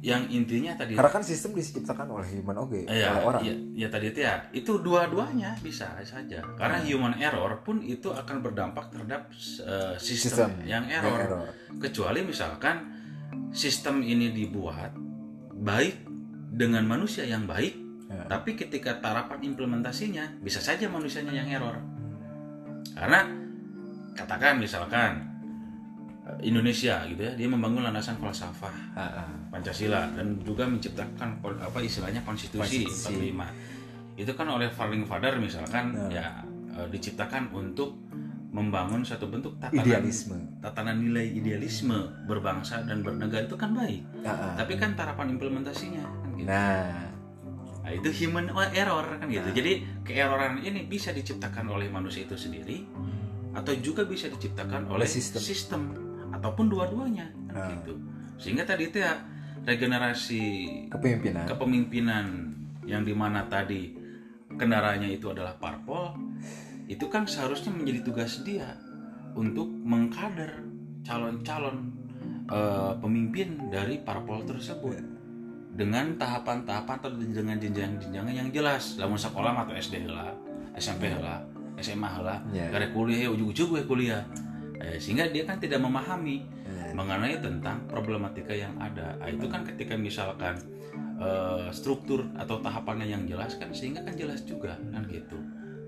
yang 0.00 0.24
intinya 0.32 0.72
tadi 0.80 0.96
karena 0.96 1.12
kan 1.12 1.20
sistem 1.20 1.52
diciptakan 1.52 2.08
oleh 2.08 2.24
human 2.32 2.56
oke 2.56 2.88
ya, 2.88 3.20
oleh 3.20 3.20
orang 3.20 3.42
ya, 3.44 3.54
ya 3.84 3.88
tadi 3.92 4.06
itu 4.08 4.20
ya 4.24 4.34
itu 4.56 4.72
dua-duanya 4.80 5.52
bisa 5.60 5.92
saja 6.00 6.40
karena 6.56 6.80
human 6.80 7.12
error 7.20 7.60
pun 7.60 7.84
itu 7.84 8.08
akan 8.08 8.40
berdampak 8.40 8.88
terhadap 8.88 9.28
eh, 9.36 9.94
sistem, 10.00 10.48
Sistem 10.48 10.50
yang 10.64 10.88
yang 10.88 11.04
error. 11.04 11.20
error. 11.20 11.48
kecuali 11.76 12.24
misalkan 12.24 12.76
sistem 13.52 14.00
ini 14.00 14.32
dibuat 14.32 14.96
baik 15.60 16.08
dengan 16.50 16.82
manusia 16.88 17.28
yang 17.28 17.44
baik 17.44 17.76
Ya. 18.10 18.26
tapi 18.26 18.58
ketika 18.58 18.98
tarapan 18.98 19.38
implementasinya 19.54 20.42
bisa 20.42 20.58
saja 20.58 20.90
manusianya 20.90 21.30
yang 21.30 21.46
error 21.46 21.78
karena 22.90 23.22
katakan 24.18 24.58
misalkan 24.58 25.29
Indonesia 26.38 27.02
gitu 27.04 27.20
ya 27.20 27.32
dia 27.32 27.46
membangun 27.46 27.82
landasan 27.82 28.14
falsafah 28.16 28.70
Ah, 28.92 29.24
ah. 29.24 29.28
Pancasila 29.48 30.06
dan 30.12 30.38
juga 30.40 30.64
menciptakan 30.64 31.28
apa 31.40 31.78
istilahnya 31.80 32.22
konstitusi, 32.22 32.86
Konstitusi. 32.86 33.34
45 33.34 34.20
itu 34.20 34.32
kan 34.32 34.46
oleh 34.46 34.68
founding 34.68 35.02
father 35.02 35.34
misalkan 35.36 35.90
Nah. 35.90 36.08
ya 36.08 36.26
eh, 36.72 36.86
diciptakan 36.86 37.50
untuk 37.50 37.96
membangun 38.50 39.00
suatu 39.00 39.26
bentuk 39.26 39.54
tatanan 39.56 39.80
idealisme 39.80 40.36
tatanan 40.58 40.96
nilai 40.98 41.22
idealisme 41.30 41.94
berbangsa 42.24 42.82
dan 42.82 43.00
bernegara 43.00 43.46
itu 43.46 43.54
kan 43.54 43.70
baik 43.72 44.02
Ah, 44.20 44.30
ah. 44.30 44.52
tapi 44.54 44.74
kan 44.74 44.92
tarapan 44.92 45.32
implementasinya 45.32 46.02
kan 46.02 46.30
gitu. 46.34 46.46
nah 46.46 47.08
Nah, 47.80 47.96
itu 47.96 48.12
human 48.12 48.44
error 48.70 49.02
kan 49.16 49.24
gitu 49.24 49.40
Nah. 49.42 49.56
jadi 49.56 49.72
keeroran 50.02 50.60
ini 50.60 50.84
bisa 50.84 51.10
diciptakan 51.10 51.64
oleh 51.66 51.88
manusia 51.88 52.22
itu 52.22 52.36
sendiri 52.36 52.84
atau 53.50 53.72
juga 53.76 54.04
bisa 54.04 54.28
diciptakan 54.28 54.86
oleh 54.86 55.02
Oleh 55.02 55.08
sistem. 55.08 55.40
sistem, 55.40 55.82
ataupun 56.40 56.66
dua-duanya 56.66 57.28
kan 57.46 57.52
Nah. 57.52 57.68
gitu. 57.76 57.92
Sehingga 58.36 58.64
tadi 58.64 58.88
itu 58.88 58.98
ya 58.98 59.12
regenerasi 59.60 60.42
kepemimpinan. 60.88 61.44
kepemimpinan 61.44 62.26
yang 62.84 63.04
di 63.04 63.12
mana 63.12 63.44
tadi 63.44 63.92
kendaraannya 64.50 65.08
itu 65.10 65.28
adalah 65.28 65.54
parpol 65.54 66.16
itu 66.84 67.06
kan 67.06 67.22
seharusnya 67.22 67.70
menjadi 67.70 68.00
tugas 68.02 68.40
dia 68.40 68.74
untuk 69.32 69.68
mengkader 69.68 70.64
calon-calon 71.02 71.92
eh, 72.46 72.92
pemimpin 72.98 73.70
dari 73.70 74.00
parpol 74.00 74.42
tersebut. 74.42 74.98
Dengan 75.70 76.18
tahapan-tahapan 76.18 76.96
atau 76.98 77.10
dengan 77.14 77.56
jenjang-jenjangan 77.56 78.34
yang 78.34 78.50
jelas. 78.50 78.98
Lamun 78.98 79.14
sekolah 79.16 79.54
atau 79.54 79.72
SD 79.72 80.02
lah 80.04 80.34
SMP 80.74 81.08
lah 81.08 81.38
SMA 81.78 82.10
lah 82.20 82.42
Ya. 82.50 82.66
karena 82.68 82.90
kuliah 82.90 83.30
ujung-ujung 83.30 83.70
gue 83.70 83.82
kuliah 83.86 84.20
Eh, 84.80 84.96
sehingga 84.96 85.28
dia 85.28 85.44
kan 85.44 85.60
tidak 85.60 85.80
memahami 85.84 86.40
Ya. 86.70 86.94
mengenai 86.96 87.36
tentang 87.42 87.84
problematika 87.90 88.54
yang 88.54 88.72
ada. 88.80 89.18
Nah, 89.20 89.28
itu 89.28 89.46
kan 89.50 89.66
ketika 89.66 89.98
misalkan 89.98 90.56
eh, 91.20 91.68
struktur 91.70 92.24
atau 92.40 92.64
tahapannya 92.64 93.04
yang 93.04 93.28
jelas 93.28 93.60
kan 93.60 93.68
sehingga 93.76 94.00
kan 94.00 94.16
jelas 94.16 94.40
juga 94.48 94.80
kan 94.80 95.04
gitu. 95.12 95.36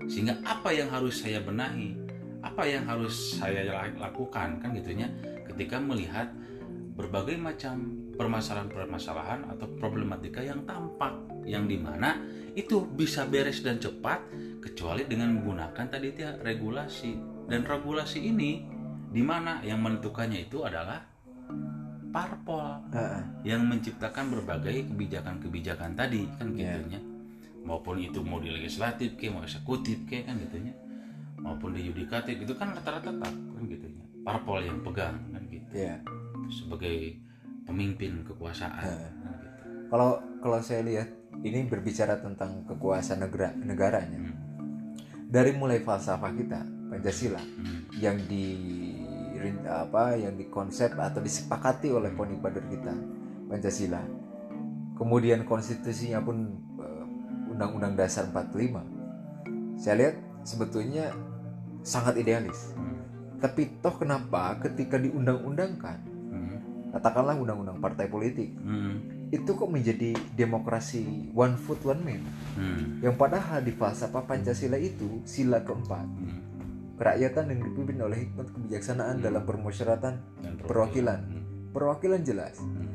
Sehingga 0.05 0.37
apa 0.45 0.69
yang 0.69 0.93
harus 0.93 1.25
saya 1.25 1.41
benahi, 1.41 1.97
apa 2.45 2.69
yang 2.69 2.85
harus 2.85 3.39
saya 3.41 3.65
la- 3.65 3.97
lakukan 3.97 4.61
kan 4.61 4.69
gitunya 4.77 5.09
ketika 5.49 5.81
melihat 5.81 6.29
berbagai 6.93 7.39
macam 7.41 7.97
permasalahan-permasalahan 8.13 9.49
atau 9.57 9.65
problematika 9.81 10.45
yang 10.45 10.61
tampak 10.69 11.17
yang 11.49 11.65
di 11.65 11.81
mana 11.81 12.21
itu 12.53 12.85
bisa 12.85 13.25
beres 13.25 13.65
dan 13.65 13.81
cepat 13.81 14.21
kecuali 14.61 15.09
dengan 15.09 15.33
menggunakan 15.33 15.89
tadi 15.89 16.13
itu 16.13 16.21
ya, 16.21 16.37
regulasi 16.45 17.17
dan 17.49 17.65
regulasi 17.65 18.21
ini 18.29 18.69
di 19.13 19.21
mana 19.21 19.61
yang 19.61 19.77
menentukannya 19.77 20.49
itu 20.49 20.65
adalah 20.65 21.05
parpol 22.09 22.61
ah. 22.93 23.21
yang 23.41 23.65
menciptakan 23.65 24.29
berbagai 24.29 24.89
kebijakan-kebijakan 24.89 25.93
tadi 25.93 26.25
kan 26.37 26.49
Iya. 26.53 26.77
gitunya 26.77 27.01
maupun 27.63 27.95
itu 27.97 28.19
mau 28.21 28.37
di 28.37 28.51
legislatif 28.51 29.15
ke 29.15 29.29
mau 29.29 29.41
eksekutif 29.41 30.03
ke 30.05 30.21
kan 30.21 30.37
gitunya 30.37 30.73
maupun 31.39 31.73
di 31.73 31.85
yudikatif 31.85 32.37
itu 32.37 32.53
kan 32.53 32.73
rata-rata 32.73 33.09
tetap 33.09 33.33
kan 33.33 33.63
gitunya 33.63 34.03
parpol 34.21 34.59
yang 34.59 34.81
pegang 34.81 35.17
kan 35.29 35.41
gitu 35.47 35.69
Ya. 35.73 35.97
sebagai 36.49 37.17
pemimpin 37.63 38.21
kekuasaan 38.23 38.77
Iya. 38.77 39.09
kan 39.09 39.33
gitu. 39.39 39.57
kalau 39.89 40.11
kalau 40.37 40.59
saya 40.59 40.81
lihat 40.81 41.09
ini 41.41 41.65
berbicara 41.65 42.17
tentang 42.17 42.61
kekuasaan 42.65 43.21
negara 43.21 43.53
negaranya 43.55 44.17
Hmm. 44.21 44.37
dari 45.27 45.53
mulai 45.53 45.81
falsafah 45.81 46.29
kita 46.31 46.61
Pancasila 46.93 47.41
Hmm. 47.41 47.89
yang 47.97 48.21
di 48.23 48.45
apa 49.67 50.15
yang 50.15 50.35
dikonsep 50.35 50.95
atau 50.95 51.19
disepakati 51.19 51.91
oleh 51.91 52.13
founding 52.15 52.39
father 52.39 52.63
kita 52.65 52.93
Pancasila 53.49 54.01
kemudian 54.95 55.43
konstitusinya 55.43 56.23
pun 56.23 56.37
eh, 56.79 57.51
Undang-Undang 57.51 57.93
Dasar 57.99 58.29
45 58.31 58.79
saya 59.75 59.95
lihat 59.99 60.15
sebetulnya 60.43 61.11
sangat 61.83 62.15
idealis 62.17 62.71
Hmm. 62.73 63.03
tapi 63.43 63.67
toh 63.83 63.99
kenapa 63.99 64.55
ketika 64.63 64.95
diundang-undangkan 64.95 65.99
Hmm. 66.31 66.57
katakanlah 66.95 67.35
undang-undang 67.35 67.83
partai 67.83 68.07
politik 68.07 68.55
Hmm. 68.55 69.27
itu 69.33 69.49
kok 69.49 69.67
menjadi 69.67 70.13
demokrasi 70.37 71.33
one 71.33 71.57
foot 71.57 71.81
one 71.83 71.99
man 71.99 72.21
Hmm. 72.55 73.01
yang 73.03 73.17
padahal 73.17 73.59
di 73.59 73.73
falsafah 73.75 74.23
Pancasila 74.23 74.79
itu 74.79 75.19
sila 75.27 75.59
keempat 75.59 76.07
Hmm. 76.07 76.39
Kerakyatan 76.93 77.49
yang 77.49 77.59
dipimpin 77.63 77.97
oleh 77.99 78.17
hikmat 78.27 78.47
kebijaksanaan 78.53 79.17
dalam 79.19 79.43
permusyawaratan 79.43 80.13
Dan 80.39 80.53
Perwakilan. 80.61 81.19
Hmm. 81.25 81.43
perwakilan 81.73 82.21
jelas 82.21 82.61
Hmm. 82.61 82.89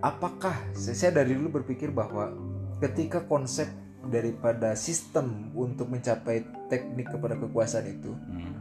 apakah 0.00 0.56
saya 0.72 1.12
dari 1.12 1.36
dulu 1.36 1.60
berpikir 1.60 1.92
bahwa 1.92 2.32
ketika 2.80 3.24
konsep 3.24 3.68
daripada 4.04 4.76
sistem 4.76 5.48
untuk 5.52 5.88
mencapai 5.88 6.44
teknik 6.68 7.08
kepada 7.08 7.36
kekuasaan 7.36 7.86
itu 7.86 8.12
Hmm. 8.12 8.52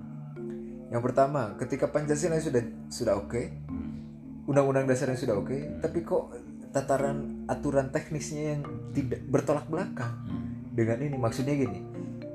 yang 0.88 1.00
pertama 1.00 1.56
ketika 1.56 1.88
Pancasila 1.88 2.39
sudah 2.39 2.63
sudah 2.88 3.15
oke 3.15 3.41
Hmm. 3.67 4.48
undang-undang 4.48 4.84
dasar 4.84 5.08
yang 5.08 5.19
sudah 5.19 5.36
oke 5.36 5.80
tapi 5.80 6.04
kok 6.04 6.36
tataran 6.72 7.46
aturan 7.48 7.88
teknisnya 7.88 8.58
yang 8.58 8.62
tidak 8.91 9.24
bertolak 9.26 9.63
belakang 9.67 10.12
Hmm. 10.28 10.76
dengan 10.76 11.00
ini 11.00 11.15
maksudnya 11.15 11.56
gini 11.56 11.80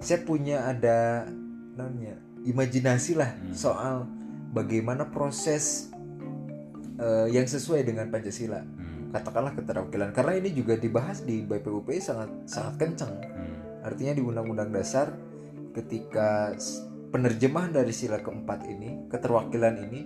saya 0.00 0.22
punya 0.22 0.64
ada 0.64 1.26
namanya 1.74 2.16
imajinasi 2.48 3.12
lah 3.14 3.30
Hmm. 3.30 3.52
soal 3.52 3.96
bagaimana 4.50 5.04
proses 5.06 5.92
eh, 6.96 7.28
yang 7.30 7.44
sesuai 7.44 7.84
dengan 7.84 8.08
Pancasila 8.08 8.58
Hmm. 8.58 9.12
katakanlah 9.12 9.54
keterwakilan 9.54 10.11
karena 10.11 10.32
ini 10.34 10.50
juga 10.50 10.74
dibahas 10.74 11.22
di 11.22 11.40
BPUP 11.40 11.92
sangat 11.98 12.26
sangat 12.44 12.74
kencang 12.76 13.14
Hmm. 13.14 13.84
artinya 13.84 14.12
di 14.12 14.22
Undang-Undang 14.22 14.70
Dasar 14.72 15.12
ketika 15.70 16.56
penerjemahan 17.08 17.70
dari 17.70 17.92
sila 17.92 18.18
keempat 18.18 18.66
ini 18.66 19.06
keterwakilan 19.06 19.74
ini 19.80 20.00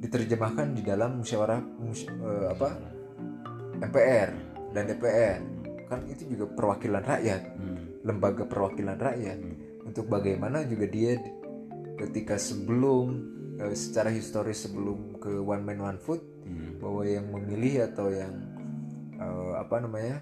diterjemahkan 0.00 0.74
di 0.74 0.82
dalam 0.82 1.22
musyawarah 1.22 1.60
mus- 1.78 2.04
eh, 2.04 2.46
apa 2.50 2.68
MPR 3.80 4.30
dan 4.72 4.84
DPR 4.84 5.38
kan 5.86 6.00
itu 6.04 6.26
juga 6.26 6.48
perwakilan 6.50 7.00
rakyat 7.00 7.42
Hmm. 7.54 7.76
lembaga 8.02 8.44
perwakilan 8.44 8.98
rakyat 8.98 9.38
Hmm. 9.38 9.56
untuk 9.86 10.08
bagaimana 10.08 10.64
juga 10.64 10.84
dia 10.84 11.14
di- 11.14 11.34
ketika 11.94 12.34
sebelum 12.34 13.06
eh, 13.56 13.74
secara 13.74 14.08
historis 14.08 14.62
sebelum 14.62 15.16
ke 15.16 15.30
one 15.36 15.62
man 15.62 15.80
one 15.80 16.00
vote 16.00 16.24
Hmm. 16.44 16.76
bahwa 16.76 17.08
yang 17.08 17.24
memilih 17.26 17.88
atau 17.88 18.12
yang 18.12 18.36
eh, 19.14 19.52
apa 19.56 19.80
namanya 19.80 20.20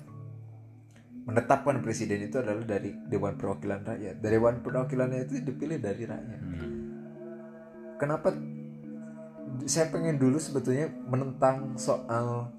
menetapkan 1.23 1.83
presiden 1.83 2.23
itu 2.23 2.39
adalah 2.39 2.63
dari 2.63 2.95
dewan 3.07 3.35
perwakilan 3.35 3.83
rakyat 3.83 4.19
dari 4.19 4.39
dewan 4.39 4.63
perwakilannya 4.63 5.27
itu 5.27 5.43
dipilih 5.43 5.79
dari 5.79 6.03
rakyat 6.03 6.41
Hmm. 6.41 6.71
kenapa 7.99 8.39
saya 9.67 9.91
pengen 9.91 10.15
dulu 10.17 10.39
sebetulnya 10.39 10.95
menentang 11.07 11.75
soal 11.75 12.55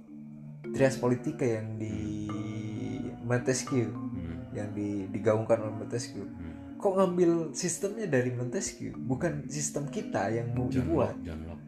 trias 0.72 0.96
politika 0.96 1.44
yang 1.44 1.80
di 1.80 2.28
Montesquieu 3.24 3.88
Hmm. 3.88 4.52
yang 4.52 4.76
di- 4.76 5.08
digaungkan 5.08 5.56
oleh 5.58 5.76
Montesquieu 5.78 6.28
Hmm. 6.28 6.43
Kok 6.84 6.94
ngambil 6.94 7.56
sistemnya 7.56 8.04
dari 8.06 8.36
Montesquieu 8.36 8.92
bukan 9.00 9.48
sistem 9.48 9.88
kita 9.88 10.28
yang 10.30 10.52
mau 10.52 10.68
John 10.68 10.84
dibuat 10.84 11.16
Locke, 11.16 11.24
John 11.24 11.42
Locke. 11.48 11.64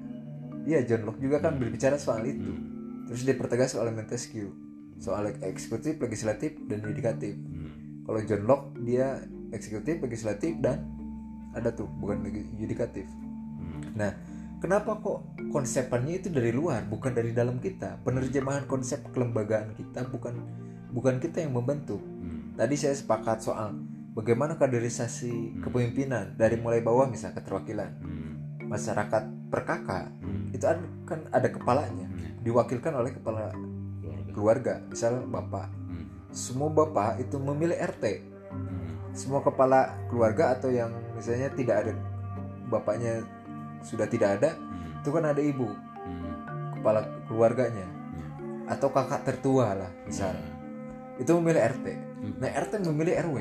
iya 0.68 0.80
John 0.84 1.02
Locke 1.08 1.22
juga 1.24 1.38
kan 1.40 1.56
berbicara 1.56 1.96
soal 1.96 2.28
itu 2.28 2.44
Hmm. 2.44 3.08
terus 3.08 3.24
dipertegas 3.24 3.80
oleh 3.80 3.96
Montesquieu 3.96 4.52
soal 4.98 5.32
eksekutif 5.40 5.96
legislatif 5.98 6.60
dan 6.68 6.84
yudikatif 6.84 7.40
Hmm. 7.40 8.04
kalau 8.04 8.20
John 8.22 8.44
Locke 8.44 8.76
dia 8.84 9.24
eksekutif 9.50 10.04
legislatif 10.04 10.60
dan 10.60 10.84
ada 11.56 11.72
tuh 11.72 11.88
bukan 11.88 12.20
yudikatif 12.54 13.08
Hmm. 13.56 13.96
Nah, 13.96 14.12
kenapa 14.60 15.00
kok 15.00 15.24
konsepannya 15.48 16.20
itu 16.20 16.28
dari 16.28 16.52
luar, 16.52 16.84
bukan 16.84 17.16
dari 17.16 17.32
dalam 17.32 17.58
kita? 17.58 18.04
Penerjemahan 18.04 18.68
konsep 18.68 19.00
kelembagaan 19.10 19.72
kita 19.72 20.04
bukan 20.06 20.36
bukan 20.92 21.24
kita 21.24 21.40
yang 21.40 21.56
membentuk. 21.56 22.04
Hmm. 22.04 22.52
Tadi 22.54 22.76
saya 22.76 22.92
sepakat 22.92 23.40
soal 23.40 23.80
bagaimana 24.16 24.56
kaderisasi 24.56 25.60
kepemimpinan 25.60 26.40
dari 26.40 26.56
mulai 26.56 26.80
bawah 26.80 27.06
misalnya 27.06 27.44
keterwakilan 27.44 27.92
Hmm. 28.00 28.32
masyarakat 28.66 29.24
per 29.52 29.62
kakak 29.62 30.08
Hmm. 30.18 30.56
itu 30.56 30.64
ada- 30.66 30.92
kan 31.04 31.20
ada 31.30 31.48
kepalanya 31.52 32.08
diwakilkan 32.42 32.96
oleh 32.96 33.12
kepala 33.12 33.52
Keluarga. 33.52 34.32
keluarga 34.32 34.74
misal 34.88 35.14
bapak 35.28 35.68
Hmm. 35.68 36.06
semua 36.32 36.72
bapak 36.72 37.20
itu 37.20 37.36
memilih 37.38 37.76
RT 37.76 38.24
Hmm. 38.50 39.12
semua 39.12 39.44
kepala 39.44 39.92
keluarga 40.08 40.56
atau 40.56 40.72
yang 40.72 40.96
misalnya 41.14 41.52
tidak 41.52 41.76
ada 41.84 41.92
bapaknya 42.66 43.20
sudah 43.84 44.08
tidak 44.08 44.40
ada 44.40 44.56
Hmm. 44.56 45.04
itu 45.04 45.10
kan 45.12 45.24
ada 45.28 45.42
ibu 45.44 45.68
Hmm. 45.68 46.80
kepala 46.80 47.04
keluarganya 47.28 47.84
Ya. 47.84 48.28
atau 48.72 48.88
kakak 48.90 49.28
tertua 49.28 49.76
lah 49.76 49.92
misal 50.08 50.32
itu 51.20 51.32
memilih 51.36 51.62
RT 51.62 51.88
nah 52.40 52.50
RT 52.50 52.80
memilih 52.82 53.14
RW 53.22 53.38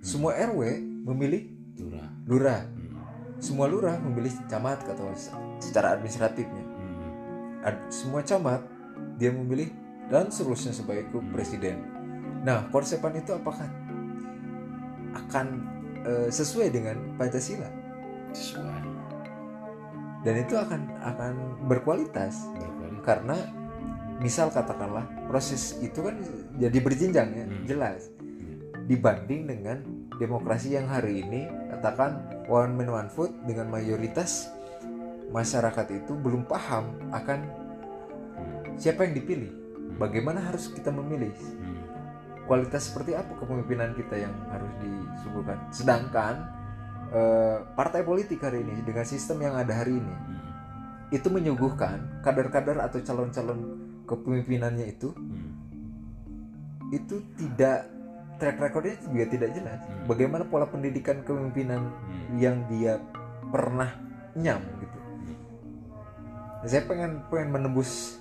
semua 0.00 0.32
RW 0.34 0.60
memilih 1.02 1.42
Lurah. 1.76 2.08
lurah 2.26 2.60
Hmm. 2.66 2.96
semua 3.38 3.66
lurah 3.66 3.96
memilih 3.98 4.32
camat 4.46 4.80
atau 4.82 5.08
se- 5.14 5.32
secara 5.60 5.94
administratifnya 5.94 6.64
Hmm. 6.64 7.10
Ad- 7.62 7.88
semua 7.88 8.20
camat 8.20 8.64
dia 9.16 9.28
memilih 9.30 9.68
dan 10.06 10.28
seterusnya 10.28 10.72
sebagai 10.72 11.06
ke 11.06 11.18
presiden 11.30 11.84
nah 12.40 12.64
konsepan 12.66 13.12
itu 13.14 13.30
apakah 13.30 13.68
akan 15.12 15.46
eh, 16.00 16.28
sesuai 16.28 16.68
dengan 16.70 16.96
pancasila 17.14 17.68
Sesuai. 18.30 18.80
dan 20.22 20.34
itu 20.38 20.54
akan 20.54 20.80
akan 20.98 21.32
berkualitas 21.66 22.40
Berkualitas. 22.46 23.02
karena 23.02 23.36
misal 24.16 24.48
katakanlah 24.48 25.04
proses 25.26 25.76
itu 25.78 25.96
kan 25.98 26.16
jadi 26.56 26.78
berjenjang 26.78 27.28
ya 27.30 27.44
Hmm. 27.44 27.64
jelas 27.66 28.00
dibanding 28.86 29.48
dengan 29.48 29.78
demokrasi 30.16 30.76
yang 30.76 30.88
hari 30.88 31.24
ini 31.24 31.48
katakan 31.72 32.20
one 32.46 32.76
man 32.76 32.88
one 32.88 33.10
vote 33.12 33.32
dengan 33.48 33.68
mayoritas 33.68 34.52
masyarakat 35.30 35.86
itu 36.04 36.12
belum 36.16 36.44
paham 36.44 36.90
akan 37.10 37.38
Hmm. 38.30 38.78
siapa 38.80 39.04
yang 39.04 39.14
dipilih 39.14 39.50
bagaimana 39.98 40.40
harus 40.40 40.72
kita 40.72 40.88
memilih 40.88 41.34
Hmm. 41.34 41.82
kualitas 42.48 42.88
seperti 42.88 43.12
apa 43.12 43.36
kepemimpinan 43.36 43.92
kita 43.94 44.16
yang 44.16 44.34
harus 44.48 44.70
disuguhkan 44.80 45.58
sedangkan 45.70 46.34
eh, 47.10 47.58
partai 47.74 48.06
politik 48.06 48.38
hari 48.38 48.62
ini 48.62 48.86
dengan 48.86 49.02
sistem 49.02 49.42
yang 49.42 49.54
ada 49.58 49.74
hari 49.82 49.98
ini 49.98 50.14
Hmm. 50.14 50.40
itu 51.10 51.26
menyuguhkan 51.26 52.22
kader-kader 52.22 52.78
atau 52.78 53.02
calon-calon 53.02 53.60
kepemimpinannya 54.06 54.86
itu 54.90 55.10
Hmm. 55.14 55.50
itu 56.90 57.22
tidak 57.38 57.86
track 58.40 58.56
recordnya 58.56 58.96
juga 59.04 59.24
tidak 59.28 59.50
jelas. 59.52 59.78
Hmm. 59.84 60.08
bagaimana 60.08 60.42
pola 60.48 60.66
pendidikan 60.66 61.20
kepemimpinan 61.20 61.92
Hmm. 61.92 62.40
yang 62.40 62.64
dia 62.72 62.96
pernah 63.52 63.92
nyam 64.34 64.62
gitu. 64.80 64.98
Saya 66.64 66.82
pengen 66.88 67.24
pengen 67.28 67.50
menembus 67.52 68.20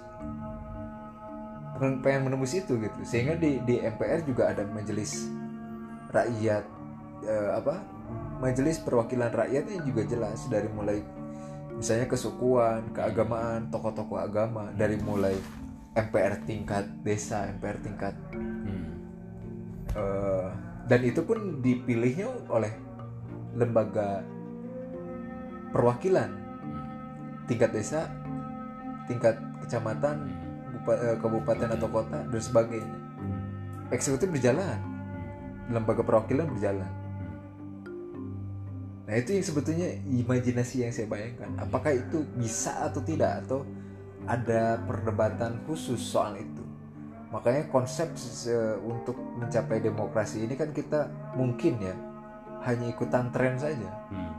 pengen, 1.80 2.04
pengen 2.04 2.22
menembus 2.28 2.52
itu 2.54 2.76
gitu. 2.76 3.00
Sehingga 3.08 3.40
di 3.40 3.64
di 3.64 3.80
MPR 3.80 4.28
juga 4.28 4.52
ada 4.52 4.68
majelis 4.68 5.32
rakyat 6.12 6.66
eh, 7.24 7.52
apa 7.56 7.80
majelis 8.42 8.80
perwakilan 8.84 9.32
rakyatnya 9.32 9.86
juga 9.88 10.02
jelas. 10.08 10.48
Dari 10.52 10.68
mulai 10.72 11.00
misalnya 11.80 12.12
kesukuan 12.12 12.92
keagamaan 12.92 13.72
tokoh-tokoh 13.72 14.20
agama. 14.20 14.72
Dari 14.76 15.00
mulai 15.00 15.36
MPR 15.96 16.44
tingkat 16.48 16.86
desa 17.04 17.48
MPR 17.60 17.78
tingkat 17.84 18.14
Hmm. 19.94 20.00
Eh, 20.00 20.48
dan 20.90 21.02
itu 21.06 21.22
pun 21.22 21.62
dipilihnya 21.62 22.28
oleh 22.50 22.74
lembaga 23.54 24.26
perwakilan 25.70 26.30
tingkat 27.46 27.74
desa, 27.74 28.10
tingkat 29.10 29.38
kecamatan, 29.66 30.30
bupa- 30.78 31.02
eh, 31.02 31.18
kabupaten 31.18 31.70
atau 31.74 31.90
kota 31.90 32.20
dan 32.26 32.42
sebagainya. 32.42 32.98
Eksekutif 33.90 34.30
berjalan, 34.30 34.78
lembaga 35.70 36.06
perwakilan 36.06 36.46
berjalan. 36.50 36.92
Nah 39.10 39.18
itu 39.18 39.34
yang 39.34 39.46
sebetulnya 39.46 39.90
imajinasi 40.06 40.86
yang 40.86 40.94
saya 40.94 41.10
bayangkan. 41.10 41.50
Apakah 41.58 41.98
itu 41.98 42.22
bisa 42.38 42.86
atau 42.86 43.02
tidak 43.02 43.42
atau 43.42 43.66
ada 44.30 44.78
perdebatan 44.86 45.66
khusus 45.66 45.98
soal 45.98 46.38
itu? 46.38 46.59
Makanya 47.30 47.70
konsep 47.70 48.10
se- 48.18 48.80
untuk 48.82 49.14
mencapai 49.38 49.80
demokrasi 49.80 50.50
ini 50.50 50.58
kan 50.58 50.74
kita 50.74 51.06
mungkin 51.38 51.78
ya 51.78 51.96
hanya 52.66 52.90
ikutan 52.90 53.30
tren 53.30 53.56
saja. 53.56 53.90
Hmm. 54.10 54.34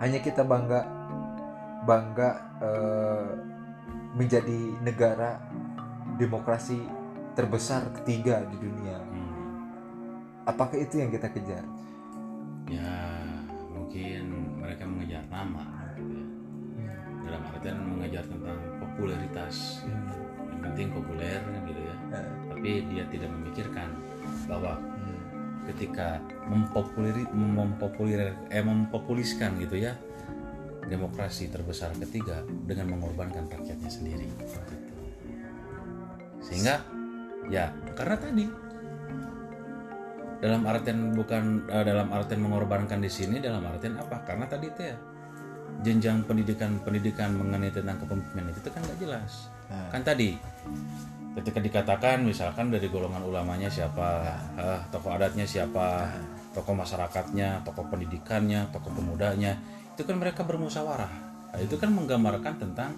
Hanya 0.00 0.18
kita 0.24 0.42
bangga 0.46 0.88
bangga 1.84 2.30
eh, 2.64 3.28
menjadi 4.16 4.60
negara 4.80 5.36
demokrasi 6.16 6.80
terbesar 7.36 7.92
ketiga 8.02 8.42
di 8.48 8.56
dunia. 8.56 8.98
Hmm. 8.98 9.32
Apakah 10.48 10.80
itu 10.80 10.98
yang 11.04 11.12
kita 11.12 11.28
kejar? 11.28 11.62
ya 12.68 12.92
mungkin 13.72 14.22
mereka 14.60 14.84
mengejar 14.84 15.24
nama 15.32 15.64
gitu 15.96 16.20
ya. 16.20 16.28
dalam 17.24 17.40
artian 17.48 17.78
mengejar 17.80 18.24
tentang 18.28 18.60
popularitas 18.76 19.80
gitu. 19.88 20.16
yang 20.52 20.60
penting 20.68 20.88
populer 20.92 21.40
gitu 21.64 21.77
Eh, 22.08 22.30
tapi 22.48 22.70
dia 22.88 23.04
tidak 23.12 23.28
memikirkan 23.28 23.88
bahwa 24.48 24.80
hmm. 24.80 25.20
ketika 25.68 26.16
mempopuleri 26.48 27.28
mempopuler 27.36 28.32
eh 28.48 28.64
mempopuliskan 28.64 29.60
gitu 29.60 29.76
ya 29.76 29.92
demokrasi 30.88 31.52
terbesar 31.52 31.92
ketiga 32.00 32.40
dengan 32.64 32.96
mengorbankan 32.96 33.44
rakyatnya 33.44 33.92
sendiri 33.92 34.24
sehingga 36.40 36.80
ya 37.52 37.68
karena 37.92 38.16
tadi 38.16 38.44
dalam 40.40 40.64
artian 40.64 41.12
bukan 41.12 41.68
eh, 41.68 41.84
dalam 41.84 42.08
artian 42.08 42.40
mengorbankan 42.40 43.04
di 43.04 43.10
sini 43.12 43.36
dalam 43.36 43.60
artian 43.68 44.00
apa 44.00 44.24
karena 44.24 44.48
tadi 44.48 44.72
itu 44.72 44.80
ya 44.80 44.96
jenjang 45.84 46.24
pendidikan 46.24 46.80
pendidikan 46.80 47.36
mengenai 47.36 47.68
tentang 47.68 48.00
kepemimpinan 48.00 48.48
itu 48.56 48.68
kan 48.72 48.80
nggak 48.80 48.98
jelas 49.04 49.52
Nah. 49.68 49.92
kan 49.92 50.00
tadi 50.00 50.32
ketika 51.38 51.62
dikatakan 51.62 52.26
misalkan 52.26 52.74
dari 52.74 52.90
golongan 52.90 53.22
ulamanya 53.22 53.70
siapa 53.70 54.26
eh, 54.58 54.80
tokoh 54.90 55.14
adatnya 55.14 55.46
siapa 55.46 56.10
tokoh 56.50 56.74
masyarakatnya 56.74 57.62
tokoh 57.62 57.86
pendidikannya 57.86 58.66
tokoh 58.74 58.90
pemudanya 58.90 59.54
itu 59.94 60.02
kan 60.02 60.18
mereka 60.18 60.42
bermusyawarah 60.42 61.28
Nah, 61.48 61.60
itu 61.64 61.74
kan 61.80 61.90
menggambarkan 61.92 62.54
tentang 62.60 62.92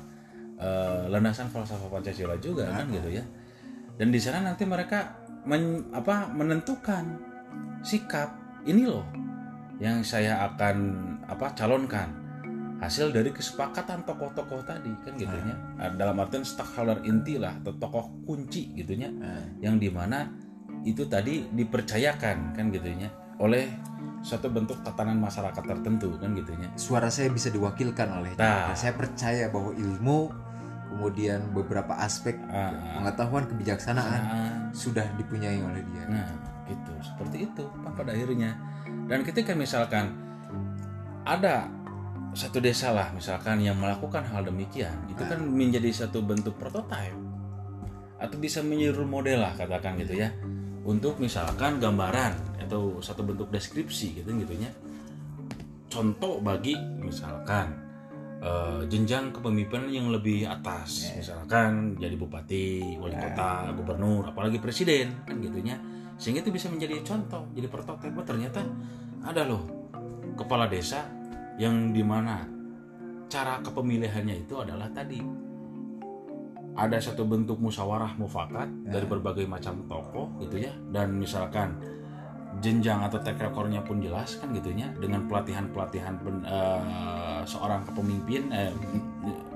eh, 0.59 1.07
landasan 1.09 1.48
falsafah 1.48 1.88
pancasila 1.88 2.37
juga 2.42 2.66
kan 2.68 2.90
gitu 2.90 3.09
ya. 3.09 3.24
Dan 3.96 4.11
di 4.11 4.20
sana 4.20 4.42
nanti 4.42 4.64
mereka 4.66 5.16
men- 5.46 5.92
apa 5.94 6.29
menentukan 6.33 7.20
sikap 7.81 8.37
ini 8.66 8.85
loh 8.85 9.07
yang 9.81 10.05
saya 10.05 10.44
akan 10.44 10.76
apa 11.24 11.57
calonkan 11.57 12.12
hasil 12.81 13.12
dari 13.12 13.29
kesepakatan 13.31 14.09
tokoh-tokoh 14.09 14.64
tadi 14.64 14.88
kan 15.05 15.12
gitunya 15.14 15.55
Nah, 15.77 15.93
dalam 15.95 16.16
artian 16.16 16.43
stakeholder 16.43 17.05
inti 17.05 17.37
lah 17.37 17.53
atau 17.61 17.77
tokoh 17.77 18.25
kunci 18.25 18.73
gitunya 18.73 19.12
Nah. 19.12 19.61
yang 19.61 19.77
di 19.77 19.93
mana 19.93 20.33
itu 20.81 21.05
tadi 21.05 21.45
dipercayakan 21.53 22.57
kan 22.57 22.64
gitunya 22.73 23.12
oleh 23.37 23.69
suatu 24.21 24.49
bentuk 24.49 24.81
tatanan 24.81 25.21
masyarakat 25.21 25.61
tertentu 25.61 26.16
kan 26.16 26.33
gitunya 26.33 26.69
Suara 26.77 27.09
saya 27.12 27.29
bisa 27.29 27.53
diwakilkan 27.53 28.09
oleh 28.17 28.33
Nah. 28.40 28.73
Saya 28.73 28.96
percaya 28.96 29.52
bahwa 29.52 29.77
ilmu 29.77 30.33
kemudian 30.90 31.52
beberapa 31.54 31.94
aspek 32.00 32.35
Ah, 32.50 32.73
pengetahuan 32.98 33.46
kebijaksanaan 33.46 34.23
ah, 34.27 34.52
sudah 34.75 35.07
dipunyai 35.15 35.61
oleh 35.63 35.85
dia. 35.94 36.04
Nah, 36.11 36.27
gitu. 36.67 36.92
Seperti 36.98 37.46
itu 37.46 37.65
pada 37.94 38.11
akhirnya. 38.11 38.59
Dan 39.07 39.23
ketika 39.23 39.54
misalkan 39.54 40.11
ada 41.23 41.69
satu 42.31 42.62
desa 42.62 42.94
lah 42.94 43.10
misalkan 43.10 43.58
yang 43.58 43.78
melakukan 43.78 44.22
hal 44.22 44.46
demikian, 44.46 44.94
itu 45.10 45.22
kan 45.26 45.42
menjadi 45.42 45.90
satu 45.90 46.22
bentuk 46.22 46.54
prototipe 46.56 47.18
atau 48.20 48.37
bisa 48.37 48.60
menjadi 48.60 49.00
role 49.00 49.10
model 49.10 49.38
lah 49.42 49.52
katakan 49.56 49.98
gitu 49.98 50.14
ya. 50.20 50.31
Untuk 50.81 51.20
misalkan 51.20 51.76
gambaran 51.76 52.62
atau 52.64 53.02
satu 53.02 53.26
bentuk 53.26 53.52
deskripsi 53.52 54.22
gitu 54.22 54.28
gitunya. 54.33 54.70
Contoh 55.90 56.38
bagi 56.38 56.78
misalkan 56.78 57.74
eh, 58.38 58.81
jenjang 58.87 59.35
kepemimpinan 59.35 59.90
yang 59.90 60.08
lebih 60.14 60.46
atas, 60.46 61.10
misalkan 61.18 61.98
jadi 61.98 62.14
bupati, 62.14 62.96
wali 62.96 63.16
kota, 63.18 63.74
gubernur, 63.74 64.31
apalagi 64.31 64.62
presiden 64.62 65.26
kan 65.26 65.42
gitunya. 65.42 65.76
Sehingga 66.20 66.44
itu 66.44 66.52
bisa 66.52 66.68
menjadi 66.68 67.00
contoh, 67.02 67.48
jadi 67.56 67.66
prototipe 67.66 68.12
Oh, 68.14 68.24
ternyata 68.24 68.60
ada 69.24 69.42
loh 69.44 69.64
kepala 70.38 70.70
desa 70.70 71.19
yang 71.61 71.92
di 71.92 72.00
mana 72.00 72.48
cara 73.29 73.61
kepemilihannya 73.61 74.48
itu 74.48 74.56
adalah 74.56 74.88
tadi. 74.88 75.21
Ada 76.71 77.13
satu 77.13 77.29
bentuk 77.29 77.61
musyawarah 77.61 78.17
mufakat 78.17 78.88
dari 78.88 79.04
berbagai 79.04 79.44
macam 79.44 79.85
tokoh 79.85 80.40
gitu 80.40 80.65
ya. 80.65 80.73
Dan 80.88 81.21
misalkan 81.21 81.77
jenjang 82.65 83.04
atau 83.04 83.21
track 83.21 83.37
recordnya 83.37 83.85
pun 83.85 84.00
jelas 84.00 84.40
kan 84.40 84.50
gitunya 84.56 84.90
dengan 84.98 85.29
pelatihan 85.29 85.71
pelatihan 85.71 86.19
seorang 87.46 87.87
kepemimpin 87.87 88.50
eh, 88.50 88.75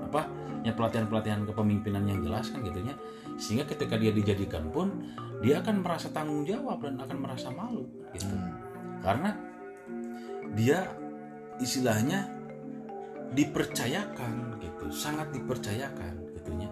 apa 0.07 0.31
ya 0.63 0.71
pelatihan 0.71 1.05
pelatihan 1.11 1.43
kepemimpinan 1.43 2.07
yang 2.07 2.23
jelas 2.23 2.55
kan 2.55 2.63
gitunya 2.63 2.95
sehingga 3.35 3.67
ketika 3.67 3.99
dia 3.99 4.15
dijadikan 4.15 4.71
pun 4.71 5.11
dia 5.43 5.59
akan 5.59 5.83
merasa 5.83 6.07
tanggung 6.15 6.47
jawab 6.47 6.79
dan 6.79 6.95
akan 6.95 7.17
merasa 7.19 7.51
malu 7.51 7.83
gitu. 8.15 8.31
Karena 9.03 9.35
dia 10.55 10.87
istilahnya 11.61 12.29
dipercayakan 13.35 14.61
gitu 14.61 14.85
sangat 14.93 15.33
dipercayakan 15.33 16.23
gitunya 16.35 16.69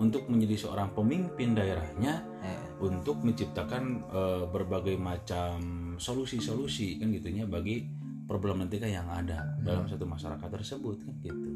untuk 0.00 0.26
menjadi 0.32 0.66
seorang 0.66 0.96
pemimpin 0.96 1.52
daerahnya 1.52 2.30
Eh, 2.40 2.80
untuk 2.80 3.20
menciptakan 3.20 4.00
eh, 4.08 4.44
berbagai 4.48 4.96
macam 4.96 5.60
solusi-solusi 6.00 6.96
kan 6.96 7.12
gitunya 7.12 7.44
bagi 7.44 7.84
problematika 8.24 8.88
yang 8.88 9.04
ada 9.12 9.60
dalam 9.60 9.84
satu 9.84 10.08
masyarakat 10.08 10.48
tersebut 10.48 11.04
kan 11.04 11.14
gitu. 11.20 11.50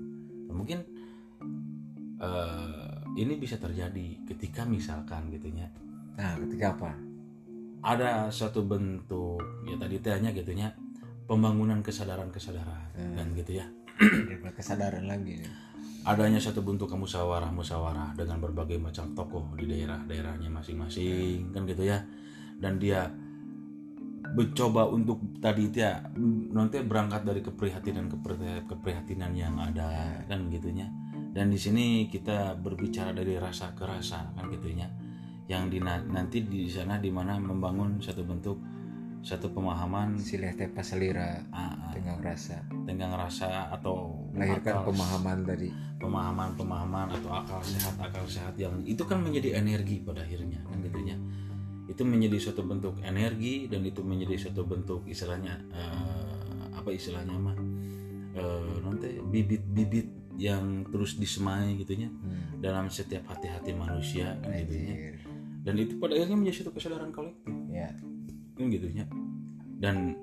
Dan 0.44 0.52
mungkin 0.54 0.78
eh, 2.20 2.94
ini 3.16 3.40
bisa 3.40 3.56
terjadi 3.56 4.28
ketika 4.28 4.68
misalkan 4.68 5.32
gitunya. 5.32 5.72
Nah, 6.20 6.36
ketika 6.44 6.76
apa? 6.76 6.92
ada 7.84 8.32
satu 8.32 8.64
bentuk 8.64 9.44
ya 9.68 9.76
tadi 9.76 10.00
tanya 10.00 10.32
gitunya 10.32 10.72
pembangunan 11.24 11.80
kesadaran-kesadaran 11.80 12.94
dan 13.16 13.26
gitu 13.36 13.60
ya. 13.60 13.66
Ada 14.00 14.50
kesadaran 14.52 15.06
lagi. 15.06 15.40
adanya 16.04 16.36
satu 16.36 16.60
bentuk 16.60 16.92
musyawarah 16.92 17.48
musyawarah 17.48 18.12
dengan 18.12 18.36
berbagai 18.36 18.76
macam 18.76 19.16
tokoh 19.16 19.56
di 19.56 19.64
daerah-daerahnya 19.64 20.52
masing-masing 20.52 21.48
kan 21.48 21.64
gitu 21.64 21.80
ya. 21.88 22.04
Dan 22.60 22.76
dia 22.76 23.08
mencoba 24.34 24.88
untuk 24.88 25.20
tadi 25.40 25.68
itu 25.68 25.84
ya 25.84 26.00
nanti 26.52 26.80
berangkat 26.80 27.22
dari 27.28 27.40
keprihatinan 27.44 28.08
keprihatinan, 28.66 29.32
yang 29.36 29.54
ada 29.60 30.16
kan 30.26 30.48
gitunya 30.48 30.88
dan 31.36 31.52
di 31.52 31.58
sini 31.60 32.08
kita 32.08 32.56
berbicara 32.56 33.12
dari 33.12 33.36
rasa 33.36 33.76
ke 33.76 33.84
rasa 33.84 34.32
kan 34.34 34.48
gitunya 34.48 34.88
yang 35.44 35.68
di, 35.68 35.76
nanti 35.82 36.40
di 36.40 36.66
sana 36.72 36.96
di 36.96 37.12
mana 37.12 37.36
membangun 37.36 38.00
satu 38.00 38.24
bentuk 38.24 38.56
satu 39.24 39.48
pemahaman 39.48 40.14
Silih 40.16 40.52
tepa 40.52 40.80
selira 40.80 41.40
ah, 41.48 41.72
ah, 41.72 41.90
tenggang 41.90 42.20
rasa. 42.20 42.60
tenggang 42.84 43.10
rasa 43.10 43.72
atau 43.72 44.12
Melahirkan 44.30 44.74
akal- 44.76 44.86
pemahaman 44.86 45.38
tadi. 45.42 45.68
pemahaman-pemahaman 45.96 47.08
atau 47.10 47.30
akal 47.32 47.60
sehat 47.60 47.96
akal 47.98 48.24
sehat 48.24 48.52
yang 48.54 48.76
itu 48.82 49.00
kan 49.02 49.18
menjadi 49.18 49.56
energi 49.56 49.98
pada 49.98 50.20
akhirnya 50.20 50.60
kan 50.62 50.76
gitunya 50.78 51.16
itu 51.84 52.00
menjadi 52.00 52.36
suatu 52.38 52.60
bentuk 52.62 53.00
energi 53.00 53.64
dan 53.66 53.80
itu 53.82 54.00
menjadi 54.00 54.36
suatu 54.38 54.62
bentuk 54.62 55.04
istilahnya 55.04 55.64
eh, 55.66 56.36
apa 56.74 56.88
istilahnya 56.90 57.32
mah 57.34 57.56
eh, 58.32 58.74
nanti 58.80 59.16
bibit-bibit 59.22 60.08
yang 60.36 60.84
terus 60.86 61.14
disemai 61.14 61.72
gitunya 61.74 62.12
Hmm. 62.12 62.60
dalam 62.60 62.88
setiap 62.88 63.24
hati-hati 63.26 63.72
manusia 63.72 64.36
kan 64.38 64.52
gitunya 64.58 65.16
dan 65.60 65.74
itu 65.74 65.96
pada 65.96 66.12
akhirnya 66.12 66.36
menjadi 66.36 66.56
suatu 66.60 66.72
kesadaran 66.74 67.08
kolektif 67.08 67.48
Ya. 67.66 67.88
Kan 68.54 68.66
gitunya 68.70 69.04
dan 69.78 70.14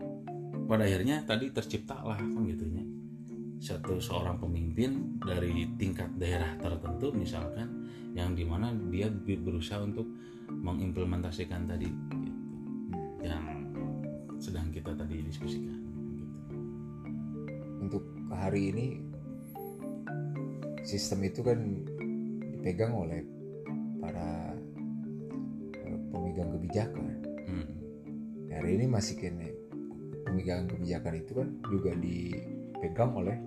pada 0.66 0.88
akhirnya 0.88 1.24
tadi 1.28 1.52
terciptalah 1.52 2.16
kan 2.16 2.42
gitunya 2.48 2.88
satu 3.62 4.02
seorang 4.02 4.42
pemimpin 4.42 5.22
dari 5.22 5.70
tingkat 5.78 6.10
daerah 6.18 6.58
tertentu 6.58 7.14
misalkan 7.14 7.86
yang 8.18 8.34
di 8.34 8.44
mana 8.44 8.74
dia 8.90 9.08
berusaha 9.14 9.80
untuk 9.86 10.10
mengimplementasikan 10.52 11.70
tadi 11.70 11.88
gitu, 11.88 12.32
yang 13.24 13.44
sedang 14.42 14.74
kita 14.74 14.92
tadi 14.98 15.24
diskusikan 15.24 15.78
gitu. 16.18 16.40
Untuk 17.80 18.04
hari 18.34 18.74
ini 18.74 18.88
sistem 20.82 21.24
itu 21.30 21.46
kan 21.46 21.60
dipegang 22.58 22.94
oleh 22.98 23.22
para 24.02 24.58
eh, 25.78 26.00
pemegang 26.10 26.50
kebijakan. 26.58 27.06
Hmm. 27.48 27.81
Hari 28.52 28.70
ini 28.74 28.86
masih 28.86 29.16
kene 29.16 29.56
pemegang 30.22 30.68
kebijakan 30.68 31.14
itu 31.18 31.32
kan 31.34 31.47
juga 31.66 31.91
dipegang 31.95 33.12
oleh 33.16 33.38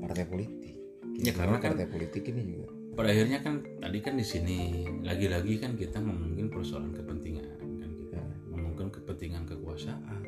partai 0.00 0.24
politik. 0.24 0.74
Ya, 1.16 1.32
karena 1.32 1.56
kan- 1.56 1.76
partai 1.76 1.86
politik 1.86 2.24
ini 2.26 2.42
juga. 2.48 2.68
pada 2.90 3.06
akhirnya 3.08 3.38
kan 3.38 3.54
tadi 3.78 3.98
kan 3.98 4.14
di 4.14 4.26
sini 4.26 4.58
lagi-lagi 5.00 5.56
kan 5.56 5.72
kita 5.72 5.98
ngomongin 5.98 6.50
persoalan 6.50 6.90
kepentingan 6.90 7.46
kan 7.78 7.90
kita 7.96 8.18
ngomongin 8.46 8.90
kepentingan 8.90 9.46
kekuasaan 9.46 10.20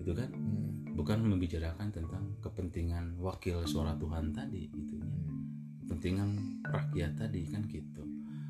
gitu 0.00 0.10
kan 0.12 0.26
Hmm. 0.32 0.96
bukan 0.96 1.20
membicarakan 1.22 1.92
tentang 1.92 2.32
kepentingan 2.40 3.20
wakil 3.20 3.62
suara 3.62 3.94
Tuhan 3.94 4.32
tadi 4.32 4.66
gitu 4.66 4.98
ya. 4.98 5.06
kepentingan 5.84 6.28
rakyat 6.64 7.12
tadi 7.14 7.42
kan 7.44 7.62
gitu 7.68 8.02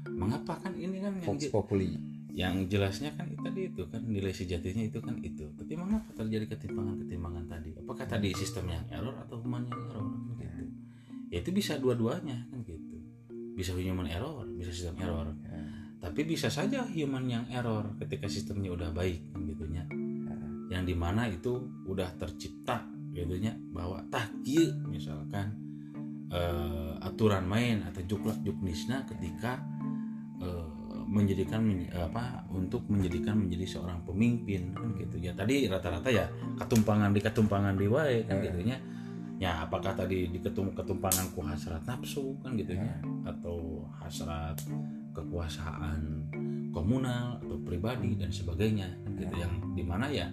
mengapa 0.09 0.57
kan 0.57 0.73
ini 0.73 0.97
kan 0.97 1.19
yang, 1.19 1.37
je- 1.37 1.51
Populi. 1.51 1.99
Yang 2.37 2.69
jelasnya 2.69 3.17
kan 3.17 3.33
tadi 3.41 3.73
itu 3.73 3.89
kan 3.89 4.05
nilai 4.05 4.29
sejatinya 4.31 4.85
itu 4.85 5.01
kan 5.01 5.17
itu. 5.25 5.49
Tapi 5.57 5.73
mengapa 5.73 6.13
terjadi 6.13 6.53
ketimpangan-ketimpangan 6.53 7.49
tadi? 7.49 7.73
Apakah 7.81 8.05
tadi 8.05 8.37
sistem 8.37 8.69
yang 8.77 8.85
error 8.93 9.17
atau 9.17 9.41
human 9.41 9.65
yang 9.65 9.81
error? 9.89 10.05
Gitu. 10.37 10.45
Ya 11.33 11.41
itu 11.41 11.51
bisa 11.57 11.81
dua-duanya 11.81 12.45
kan 12.53 12.61
gitu. 12.69 13.01
Bisa 13.57 13.73
human 13.73 14.05
error 14.05 14.45
bisa 14.57 14.73
sistem 14.73 14.97
error. 15.01 15.29
Ya. 15.45 15.65
tapi 15.97 16.29
bisa 16.29 16.53
saja 16.53 16.85
human 16.87 17.25
yang 17.25 17.45
error 17.49 17.97
ketika 17.99 18.29
sistemnya 18.29 18.73
udah 18.73 18.93
baik 18.93 19.33
kan 19.33 19.43
gitunya 19.49 19.85
yang 20.67 20.83
di 20.83 20.95
mana 20.99 21.31
itu 21.31 21.63
udah 21.87 22.19
tercipta 22.19 22.85
gitunya 23.15 23.55
bahwa 23.71 24.03
tahki 24.11 24.75
misalkan 24.91 25.57
eh, 26.29 26.93
aturan 27.01 27.47
main 27.47 27.87
atau 27.87 28.03
juklak 28.05 28.37
juknisna 28.43 29.07
ketika 29.07 29.63
menjadikan 31.17 31.65
men- 31.65 31.89
apa 31.97 32.45
untuk 32.53 32.85
menjadikan 32.93 33.41
menjadi 33.41 33.65
seorang 33.65 34.05
pemimpin 34.05 34.77
kan 34.77 34.93
gitu. 35.01 35.17
Ya 35.17 35.33
tadi 35.33 35.65
rata-rata 35.65 36.13
ya 36.13 36.29
ketumpangan 36.61 37.17
di 37.17 37.21
ketumpangan 37.25 37.75
di 37.81 37.89
wae 37.89 38.29
kan 38.29 38.45
gitunya. 38.45 38.77
Ya 39.41 39.65
apakah 39.65 39.97
tadi 39.97 40.29
di 40.29 40.39
ketum 40.41 40.77
ketumpangan 40.77 41.33
ku 41.33 41.41
hasrat 41.41 41.81
nafsu 41.89 42.37
kan 42.45 42.53
gitu 42.61 42.77
ya. 42.77 43.01
Atau 43.25 43.89
hasrat 43.97 44.61
kekuasaan 45.17 46.29
komunal 46.77 47.41
atau 47.41 47.57
pribadi 47.65 48.21
dan 48.21 48.29
sebagainya 48.29 48.93
kan 49.01 49.11
gitu. 49.17 49.35
Yang 49.41 49.53
di 49.73 49.85
mana 49.85 50.07
ya 50.13 50.29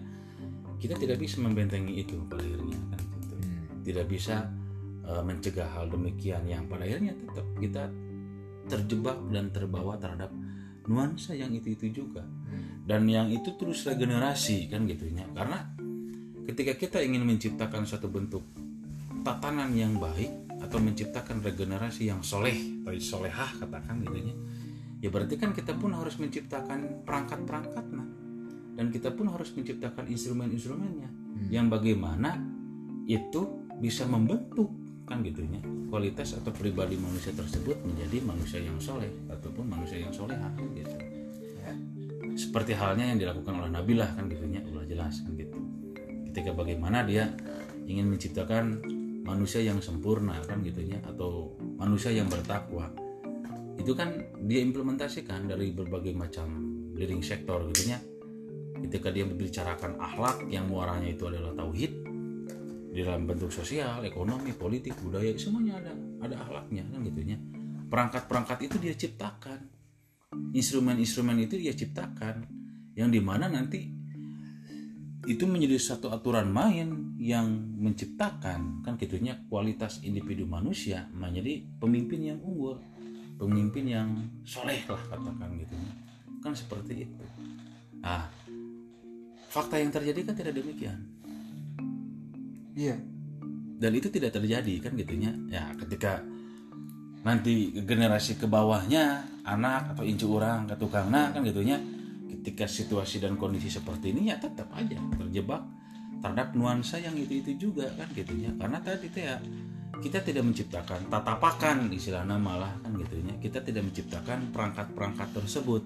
kita 0.84 0.99
tidak 0.99 1.23
bisa 1.23 1.39
membentengi 1.39 2.03
itu 2.03 2.19
pada 2.27 2.43
akhirnya 2.43 2.75
kan 2.91 2.99
gitu. 2.99 3.36
Hmm. 3.39 3.63
tidak 3.88 4.05
bisa 4.11 4.51
uh, 5.07 5.23
mencegah 5.23 5.67
hal 5.71 5.88
demikian 5.88 6.43
yang 6.43 6.67
pada 6.67 6.84
akhirnya 6.84 7.15
tetap 7.15 7.47
kita 7.55 7.84
terjebak 8.67 9.15
dan 9.31 9.51
terbawa 9.51 9.95
terhadap 9.99 10.31
nuansa 10.88 11.31
yang 11.34 11.51
itu 11.55 11.75
itu 11.75 12.03
juga 12.03 12.23
dan 12.84 13.07
yang 13.07 13.31
itu 13.31 13.55
terus 13.55 13.88
regenerasi 13.88 14.67
kan 14.67 14.84
gitu 14.84 15.07
ya 15.07 15.23
karena 15.31 15.63
ketika 16.43 16.75
kita 16.75 16.97
ingin 16.99 17.23
menciptakan 17.23 17.88
suatu 17.88 18.11
bentuk 18.11 18.43
tatanan 19.23 19.71
yang 19.71 19.95
baik 19.95 20.43
atau 20.59 20.79
menciptakan 20.84 21.39
regenerasi 21.39 22.11
yang 22.11 22.19
soleh 22.19 22.84
atau 22.84 22.91
solehah 22.99 23.55
katakan 23.63 24.03
gitu 24.03 24.17
ya 24.19 24.36
ya 25.03 25.09
berarti 25.11 25.39
kan 25.39 25.55
kita 25.55 25.75
pun 25.75 25.95
harus 25.95 26.19
menciptakan 26.19 27.03
perangkat-perangkat 27.07 27.86
nah 27.95 28.07
dan 28.73 28.89
kita 28.89 29.13
pun 29.13 29.31
harus 29.31 29.53
menciptakan 29.55 30.09
instrumen-instrumennya 30.11 31.09
yang 31.47 31.71
bagaimana 31.71 32.36
itu 33.07 33.63
bisa 33.79 34.07
membentuk 34.07 34.82
kan 35.04 35.20
gitunya 35.20 35.60
kualitas 35.91 36.34
atau 36.39 36.49
pribadi 36.56 36.95
manusia 36.95 37.36
tersebut 37.36 37.76
menjadi 37.84 38.24
manusia 38.24 38.60
yang 38.64 38.80
soleh 38.80 39.12
ataupun 39.28 39.68
manusia 39.68 39.99
yang 39.99 40.14
solehah 40.16 40.51
kan 40.56 40.68
gitu. 40.74 40.95
Seperti 42.34 42.74
halnya 42.74 43.14
yang 43.14 43.22
dilakukan 43.22 43.54
oleh 43.62 43.70
Nabilah 43.70 44.18
kan 44.18 44.26
gitunya 44.26 44.66
udah 44.66 44.86
jelas 44.89 45.22
kan 45.22 45.38
gitu. 45.38 45.54
Ketika 46.34 46.49
bagaimana 46.58 47.06
dia 47.06 47.30
ingin 47.86 48.10
menciptakan 48.10 48.82
manusia 49.22 49.62
yang 49.62 49.78
sempurna 49.80 50.41
kan 50.49 50.66
gitunya 50.66 50.97
atau 51.06 51.54
manusia 51.78 52.10
yang 52.10 52.26
bertakwa. 52.26 52.89
Itu 53.78 53.93
kan 53.93 54.18
dia 54.49 54.66
implementasikan 54.66 55.45
dari 55.45 55.74
berbagai 55.74 56.14
macam 56.18 56.47
leading 56.97 57.22
sektor 57.22 57.64
gitunya 57.74 58.01
ketika 58.84 59.10
dia 59.10 59.24
membicarakan 59.24 59.95
akhlak 59.97 60.43
yang 60.51 60.68
muaranya 60.68 61.10
itu 61.10 61.26
adalah 61.30 61.56
tauhid 61.56 61.91
di 62.93 63.01
dalam 63.01 63.25
bentuk 63.25 63.49
sosial, 63.49 64.05
ekonomi, 64.05 64.53
politik, 64.53 64.93
budaya 65.01 65.33
semuanya 65.33 65.81
ada 65.81 65.93
ada 66.21 66.35
akhlaknya 66.45 66.85
kan 66.93 67.01
gitunya. 67.01 67.37
Perangkat-perangkat 67.89 68.57
itu 68.69 68.75
dia 68.77 68.93
ciptakan. 68.93 69.59
Instrumen-instrumen 70.53 71.41
itu 71.41 71.57
dia 71.57 71.73
ciptakan 71.73 72.45
yang 72.93 73.09
di 73.09 73.21
mana 73.21 73.49
nanti 73.49 73.89
itu 75.23 75.47
menjadi 75.47 75.79
satu 75.79 76.11
aturan 76.11 76.51
main 76.51 77.15
yang 77.15 77.47
menciptakan 77.79 78.83
kan 78.83 78.93
gitunya 78.99 79.39
kualitas 79.47 80.03
individu 80.03 80.43
manusia 80.43 81.07
menjadi 81.15 81.63
pemimpin 81.79 82.33
yang 82.33 82.39
unggul 82.43 82.83
pemimpin 83.39 83.87
yang 83.87 84.09
soleh 84.43 84.83
lah 84.83 84.99
katakan 85.07 85.55
gitu 85.63 85.75
kan 86.43 86.51
seperti 86.51 87.07
itu 87.07 87.23
nah 88.03 88.27
fakta 89.47 89.79
yang 89.79 89.95
terjadi 89.95 90.27
kan 90.27 90.35
tidak 90.35 90.59
demikian 90.59 91.12
iya. 92.74 92.97
Dan 93.80 93.91
itu 93.97 94.07
tidak 94.07 94.38
terjadi 94.38 94.74
kan 94.80 94.93
gitunya. 94.95 95.32
Ya 95.49 95.74
ketika 95.76 96.24
nanti 97.24 97.71
generasi 97.84 98.36
ke 98.36 98.45
bawahnya 98.45 99.24
anak 99.47 99.95
atau 99.95 100.03
incu 100.03 100.28
orang 100.36 100.67
ke 100.67 100.76
tukang 100.76 101.07
nah 101.07 101.32
kan 101.32 101.39
gitunya 101.39 101.80
ketika 102.28 102.67
situasi 102.67 103.24
dan 103.24 103.39
kondisi 103.39 103.71
seperti 103.71 104.11
ini 104.11 104.28
ya 104.28 104.36
tetap 104.36 104.67
aja 104.76 104.99
terjebak 105.15 105.63
terhadap 106.19 106.55
nuansa 106.55 106.99
yang 106.99 107.15
itu 107.19 107.43
itu 107.43 107.51
juga 107.67 107.91
kan 107.99 108.07
gitunya. 108.15 108.55
Karena 108.55 108.80
tadi 108.80 109.11
itu 109.11 109.19
ya 109.19 109.36
kita 109.99 110.24
tidak 110.24 110.43
menciptakan 110.47 111.11
tatapakan 111.11 111.91
istilahnya 111.91 112.39
malah 112.39 112.80
kan 112.80 112.95
gitunya. 112.95 113.36
Kita 113.43 113.59
tidak 113.59 113.91
menciptakan 113.91 114.55
perangkat-perangkat 114.55 115.30
tersebut. 115.36 115.84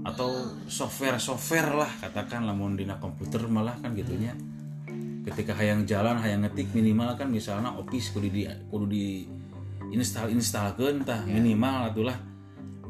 Atau 0.00 0.56
software-software 0.64 1.76
lah 1.76 1.92
katakan 2.00 2.48
lamun 2.48 2.72
dina 2.72 2.96
komputer 2.96 3.44
malah 3.52 3.76
kan 3.84 3.92
gitunya 3.92 4.32
ketika 5.26 5.52
hayang 5.52 5.84
jalan 5.84 6.16
hayang 6.18 6.46
ngetik 6.46 6.72
minimal 6.72 7.12
kan 7.16 7.28
misalnya 7.28 7.76
office 7.76 8.12
kudu 8.12 8.28
di 8.32 8.42
kudu 8.68 8.86
di 8.88 9.06
install 9.92 10.32
installkan 10.32 11.04
tah 11.04 11.22
minimal 11.26 11.92
atulah. 11.92 12.18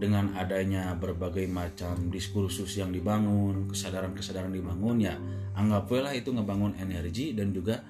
Dengan 0.00 0.32
adanya 0.32 0.96
berbagai 0.96 1.44
macam 1.44 2.08
diskursus 2.08 2.80
yang 2.80 2.88
dibangun 2.88 3.68
kesadaran-kesadaran 3.68 4.48
dibangun 4.48 4.96
ya 4.96 5.12
anggaplah 5.52 6.16
itu 6.16 6.32
ngebangun 6.32 6.72
energi 6.80 7.36
dan 7.36 7.52
juga 7.52 7.84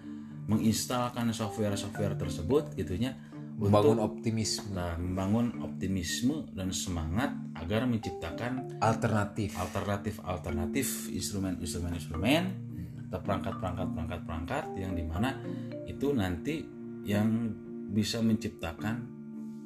menginstalkan 0.51 1.31
software-software 1.31 2.19
tersebut 2.19 2.75
gitunya 2.75 3.15
membangun 3.61 4.03
optimisme. 4.03 4.75
Nah, 4.75 4.99
membangun 4.99 5.63
optimisme 5.63 6.51
dan 6.51 6.75
semangat 6.75 7.31
agar 7.55 7.87
menciptakan 7.87 8.83
alternatif. 8.83 9.55
alternatif 9.55 10.19
alternatif 10.25 11.13
instrumen-instrumen 11.13 11.93
instrumen 11.95 12.70
atau 13.11 13.19
perangkat-perangkat 13.27 13.91
perangkat-perangkat 13.91 14.65
yang 14.79 14.95
di 14.95 15.03
mana 15.03 15.35
itu 15.91 16.15
nanti 16.15 16.63
yang 17.03 17.51
bisa 17.91 18.23
menciptakan 18.23 19.03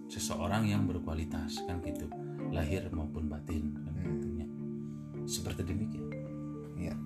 seseorang 0.09 0.65
yang 0.65 0.89
berkualitas 0.89 1.61
kan 1.69 1.85
gitu. 1.85 2.09
Lahir 2.49 2.89
maupun 2.89 3.29
batin 3.29 3.77
kan 3.85 3.93
gitunya 4.17 4.49
seperti 5.29 5.61
demikian. 5.69 6.09
Ya 6.81 6.97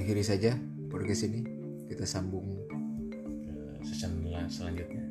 akhiri 0.00 0.24
saja 0.24 0.56
podcast 0.88 1.28
ini. 1.28 1.44
Kita 1.84 2.08
sambung 2.08 2.64
season 3.84 4.24
selanjutnya. 4.48 5.04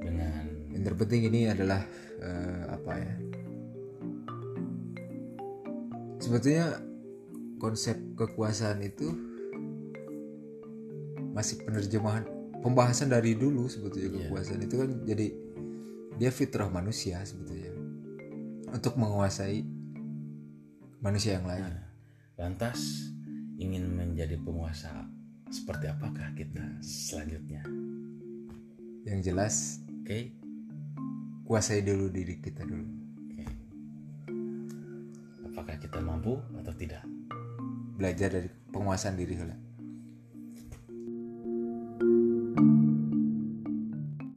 Dengan 0.00 0.44
yang 0.72 0.82
terpenting 0.82 1.28
ini 1.28 1.52
adalah 1.52 1.84
eh, 2.24 2.62
apa 2.72 2.92
ya? 2.96 3.14
Sebetulnya 6.24 6.93
konsep 7.58 7.96
kekuasaan 8.18 8.82
itu 8.84 9.08
masih 11.34 11.66
penerjemahan 11.66 12.22
pembahasan 12.62 13.10
dari 13.10 13.34
dulu 13.34 13.66
sebetulnya 13.66 14.08
kekuasaan 14.24 14.62
itu 14.62 14.74
kan 14.80 14.90
jadi 15.04 15.26
dia 16.14 16.30
fitrah 16.30 16.70
manusia 16.70 17.18
sebetulnya 17.26 17.74
untuk 18.70 18.94
menguasai 18.98 19.62
manusia 21.04 21.38
yang 21.38 21.46
lain. 21.46 21.62
Lantas 22.40 23.12
ingin 23.60 23.86
menjadi 23.92 24.40
penguasa 24.40 25.06
seperti 25.52 25.86
apakah 25.92 26.32
kita 26.34 26.64
selanjutnya? 26.82 27.62
Yang 29.04 29.20
jelas 29.30 29.54
oke. 30.02 30.42
kuasai 31.44 31.84
dulu 31.84 32.08
diri 32.08 32.40
kita 32.40 32.64
dulu. 32.64 32.88
Oke. 33.28 33.44
apakah 35.52 35.76
kita 35.76 36.00
mampu 36.00 36.40
atau 36.56 36.72
tidak 36.72 37.04
belajar 37.94 38.28
dari 38.34 38.48
penguasaan 38.74 39.14
diri 39.14 39.34
lah 39.38 39.58